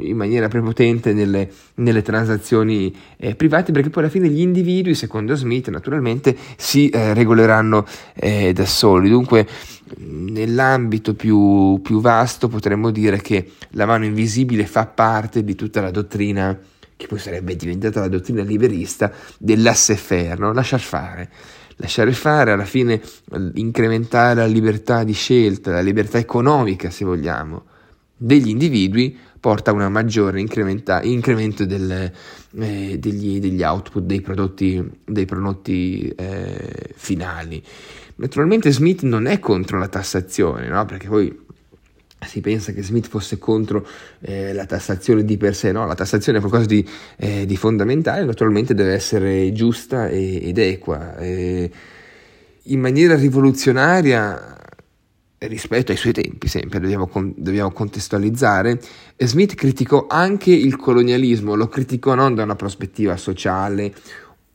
in 0.00 0.16
maniera 0.16 0.48
prepotente 0.48 1.12
nelle, 1.12 1.50
nelle 1.76 2.02
transazioni 2.02 2.94
eh, 3.16 3.34
private 3.34 3.72
perché 3.72 3.90
poi 3.90 4.02
alla 4.02 4.12
fine 4.12 4.28
gli 4.28 4.40
individui, 4.40 4.94
secondo 4.94 5.34
Smith, 5.34 5.68
naturalmente 5.68 6.36
si 6.56 6.88
eh, 6.88 7.14
regoleranno 7.14 7.86
eh, 8.14 8.52
da 8.52 8.66
soli. 8.66 9.08
Dunque, 9.08 9.46
nell'ambito 9.98 11.14
più, 11.14 11.80
più 11.82 12.00
vasto 12.00 12.48
potremmo 12.48 12.90
dire 12.90 13.20
che 13.20 13.52
la 13.70 13.86
mano 13.86 14.04
invisibile 14.04 14.66
fa 14.66 14.86
parte 14.86 15.44
di 15.44 15.54
tutta 15.54 15.80
la 15.80 15.90
dottrina 15.90 16.58
che 16.96 17.06
poi 17.06 17.18
sarebbe 17.18 17.56
diventata 17.56 18.00
la 18.00 18.08
dottrina 18.08 18.42
liberista 18.42 19.10
dell'asse-faire, 19.38 20.38
no? 20.38 20.52
lasciar 20.52 20.80
fare 20.80 21.30
lasciare 21.80 22.12
fare, 22.12 22.52
alla 22.52 22.64
fine 22.64 23.00
incrementare 23.54 24.40
la 24.40 24.46
libertà 24.46 25.02
di 25.02 25.12
scelta, 25.12 25.72
la 25.72 25.80
libertà 25.80 26.18
economica, 26.18 26.90
se 26.90 27.04
vogliamo, 27.04 27.64
degli 28.16 28.48
individui 28.48 29.16
porta 29.40 29.70
a 29.70 29.74
un 29.74 29.90
maggiore 29.90 30.38
incremento 30.38 31.64
del, 31.64 32.12
eh, 32.58 32.98
degli, 32.98 33.40
degli, 33.40 33.62
output 33.62 34.04
dei 34.04 34.20
prodotti, 34.20 34.90
dei 35.04 35.24
prodotti 35.24 36.12
eh, 36.14 36.92
finali. 36.94 37.62
Naturalmente 38.16 38.70
Smith 38.70 39.02
non 39.02 39.26
è 39.26 39.38
contro 39.38 39.78
la 39.78 39.88
tassazione, 39.88 40.68
no? 40.68 40.84
perché 40.84 41.08
poi 41.08 41.48
si 42.26 42.42
pensa 42.42 42.72
che 42.72 42.82
Smith 42.82 43.08
fosse 43.08 43.38
contro 43.38 43.86
eh, 44.20 44.52
la 44.52 44.66
tassazione 44.66 45.24
di 45.24 45.38
per 45.38 45.54
sé, 45.54 45.72
no? 45.72 45.86
la 45.86 45.94
tassazione 45.94 46.36
è 46.36 46.40
qualcosa 46.42 46.66
di, 46.66 46.86
eh, 47.16 47.46
di 47.46 47.56
fondamentale, 47.56 48.24
naturalmente 48.24 48.74
deve 48.74 48.92
essere 48.92 49.52
giusta 49.52 50.08
e, 50.08 50.48
ed 50.48 50.58
equa. 50.58 51.16
E 51.16 51.70
in 52.64 52.78
maniera 52.78 53.16
rivoluzionaria 53.16 54.59
rispetto 55.46 55.90
ai 55.90 55.96
suoi 55.96 56.12
tempi, 56.12 56.48
sempre 56.48 56.80
dobbiamo, 56.80 57.06
con, 57.06 57.32
dobbiamo, 57.36 57.70
contestualizzare, 57.70 58.78
Smith 59.16 59.54
criticò 59.54 60.06
anche 60.08 60.50
il 60.50 60.76
colonialismo, 60.76 61.54
lo 61.54 61.68
criticò 61.68 62.14
non 62.14 62.34
da 62.34 62.42
una 62.42 62.56
prospettiva 62.56 63.16
sociale 63.16 63.94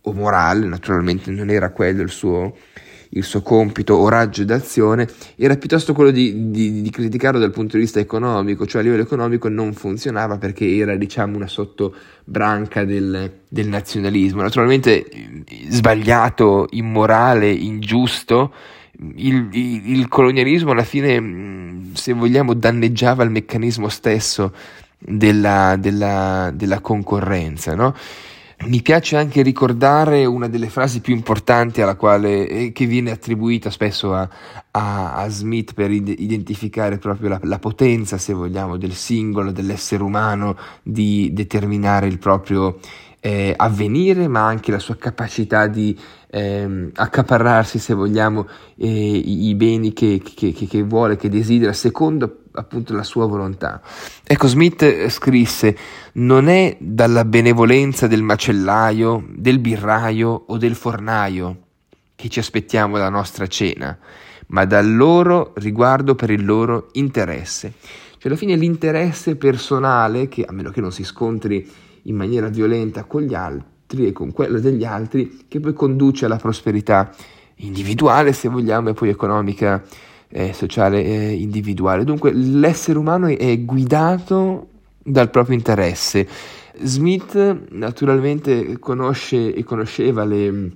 o 0.02 0.14
morale, 0.14 0.68
naturalmente 0.68 1.32
non 1.32 1.50
era 1.50 1.72
quello 1.72 2.04
il 2.04 2.10
suo, 2.10 2.56
il 3.10 3.24
suo 3.24 3.42
compito 3.42 3.96
o 3.96 4.08
raggio 4.10 4.44
d'azione, 4.44 5.08
era 5.36 5.56
piuttosto 5.58 5.94
quello 5.94 6.12
di, 6.12 6.52
di, 6.52 6.84
di, 6.84 6.90
criticarlo 6.92 7.40
dal 7.40 7.52
punto 7.52 7.78
di 7.78 7.84
vista 7.84 8.00
economico, 8.00 8.68
cioè 8.68 8.82
a 8.82 8.84
livello 8.84 9.02
economico 9.02 9.50
non 9.50 9.74
funzionava 9.74 10.38
perché 10.38 10.76
era 10.76 10.96
diciamo 10.96 11.36
una 11.36 11.48
sottobranca 11.48 12.86
del, 12.86 13.32
del 13.48 13.68
nazionalismo, 13.68 14.44
naturalmente 14.44 15.04
sbagliato, 15.70 16.68
immorale, 16.72 17.50
ingiusto, 17.50 18.54
il, 19.16 19.50
il, 19.52 19.90
il, 19.92 20.08
colonialismo 20.08 20.72
alla 20.72 20.84
fine, 20.84 21.92
se 21.94 22.14
vogliamo, 22.14 22.54
danneggiava 22.54 23.24
il 23.24 23.32
meccanismo 23.32 23.90
stesso 23.90 24.54
della, 24.98 25.76
della, 25.78 26.52
della 26.54 26.80
concorrenza, 26.80 27.76
no? 27.76 27.94
Mi 28.68 28.82
piace 28.82 29.18
anche 29.18 29.42
ricordare 29.42 30.26
una 30.26 30.48
delle 30.48 30.70
frasi 30.70 31.02
più 31.02 31.14
importanti 31.14 31.82
alla 31.82 31.96
quale, 31.96 32.48
eh, 32.48 32.72
che 32.72 32.86
viene 32.86 33.12
attribuita 33.12 33.70
spesso 33.70 34.14
a, 34.14 34.28
a, 34.72 35.14
a 35.14 35.28
Smith 35.28 35.74
per 35.74 35.92
id- 35.92 36.16
identificare 36.18 36.98
proprio 36.98 37.30
la, 37.30 37.40
la, 37.44 37.60
potenza, 37.60 38.18
se 38.18 38.34
vogliamo, 38.34 38.78
del 38.78 38.94
singolo, 38.94 39.52
dell'essere 39.52 40.04
umano 40.04 40.58
di 40.82 41.32
determinare 41.34 42.08
il 42.08 42.18
proprio 42.18 42.80
eh, 43.26 43.56
avvenire, 43.58 44.28
ma 44.28 44.46
anche 44.46 44.70
la 44.70 44.78
sua 44.78 44.98
capacità 44.98 45.66
di 45.66 45.98
eh, 46.30 46.92
accaparrarsi, 46.94 47.80
se 47.80 47.96
vogliamo, 47.96 48.48
eh, 48.78 48.88
i, 48.88 49.48
i, 49.48 49.56
beni 49.56 49.94
che, 49.94 50.22
che, 50.24 50.54
che, 50.54 50.68
che 50.68 50.84
vuole, 50.84 51.16
che 51.16 51.28
desidera, 51.28 51.74
secondo 51.74 52.42
appunto 52.52 52.94
la 52.94 53.02
sua 53.02 53.26
volontà. 53.26 53.82
Ecco, 54.24 54.46
Smith 54.46 55.08
scrisse, 55.08 55.76
non 56.14 56.48
è 56.50 56.78
dalla 56.80 57.26
benevolenza 57.26 58.06
del 58.06 58.22
macellaio, 58.22 59.26
del 59.28 59.58
birraio 59.58 60.44
o 60.46 60.58
del 60.58 60.76
fornaio 60.76 61.62
che 62.14 62.30
ci 62.30 62.38
aspettiamo 62.38 62.98
la 62.98 63.10
nostra 63.10 63.48
cena, 63.48 63.98
ma 64.48 64.66
dal 64.66 64.96
loro 64.96 65.54
riguardo 65.56 66.14
per 66.14 66.30
il 66.30 66.46
loro 66.46 66.90
interesse. 66.92 67.74
Cioè 68.20 68.28
alla 68.28 68.36
fine 68.36 68.56
l'interesse 68.56 69.36
personale, 69.36 70.28
che 70.28 70.46
a 70.48 70.52
meno 70.52 70.70
che 70.70 70.80
non 70.80 70.92
si 70.92 71.04
scontri 71.04 71.84
in 72.06 72.16
maniera 72.16 72.48
violenta 72.48 73.04
con 73.04 73.22
gli 73.22 73.34
altri 73.34 74.08
e 74.08 74.12
con 74.12 74.32
quello 74.32 74.60
degli 74.60 74.84
altri, 74.84 75.46
che 75.48 75.60
poi 75.60 75.74
conduce 75.74 76.26
alla 76.26 76.38
prosperità 76.38 77.14
individuale, 77.58 78.34
se 78.34 78.50
vogliamo, 78.50 78.90
e 78.90 78.94
poi 78.94 79.10
economica 79.10 79.84
eh, 80.30 80.54
sociale 80.54 81.04
eh, 81.04 81.32
individuale. 81.34 82.04
Dunque 82.04 82.32
l'essere 82.34 82.98
umano 82.98 83.28
è 83.28 83.60
guidato 83.64 84.68
dal 85.02 85.30
proprio 85.30 85.56
interesse. 85.56 86.28
Smith 86.82 87.68
naturalmente 87.72 88.78
conosce 88.80 89.54
e 89.54 89.64
conosceva 89.64 90.26
le, 90.26 90.72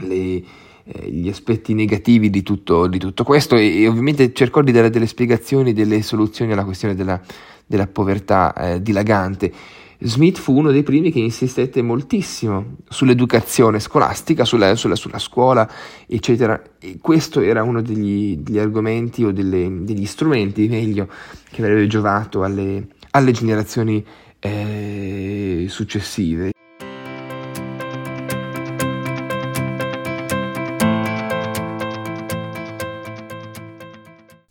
le, 0.00 0.42
eh, 0.84 1.10
gli 1.10 1.28
aspetti 1.28 1.74
negativi 1.74 2.30
di 2.30 2.42
tutto, 2.42 2.86
di 2.86 2.98
tutto 2.98 3.22
questo 3.22 3.56
e, 3.56 3.82
e, 3.82 3.86
ovviamente 3.86 4.32
cercò 4.32 4.62
di 4.62 4.72
dare 4.72 4.90
delle 4.90 5.06
spiegazioni, 5.06 5.72
delle 5.72 6.02
soluzioni 6.02 6.52
alla 6.52 6.64
questione 6.64 6.94
della, 6.94 7.20
della 7.66 7.86
povertà 7.86 8.52
eh, 8.54 8.82
dilagante. 8.82 9.52
Smith 10.00 10.38
fu 10.38 10.56
uno 10.56 10.70
dei 10.70 10.84
primi 10.84 11.10
che 11.10 11.18
insistette 11.18 11.82
moltissimo 11.82 12.76
sull'educazione 12.88 13.80
scolastica, 13.80 14.44
sulla, 14.44 14.76
sulla, 14.76 14.94
sulla 14.94 15.18
scuola, 15.18 15.68
eccetera. 16.06 16.62
E 16.78 16.98
questo 17.00 17.40
era 17.40 17.64
uno 17.64 17.82
degli, 17.82 18.36
degli 18.36 18.58
argomenti 18.58 19.24
o 19.24 19.32
delle, 19.32 19.68
degli 19.82 20.06
strumenti, 20.06 20.68
meglio, 20.68 21.08
che 21.50 21.62
avrebbe 21.62 21.88
giovato 21.88 22.44
alle, 22.44 22.86
alle 23.10 23.32
generazioni 23.32 24.04
eh, 24.38 25.66
successive. 25.68 26.52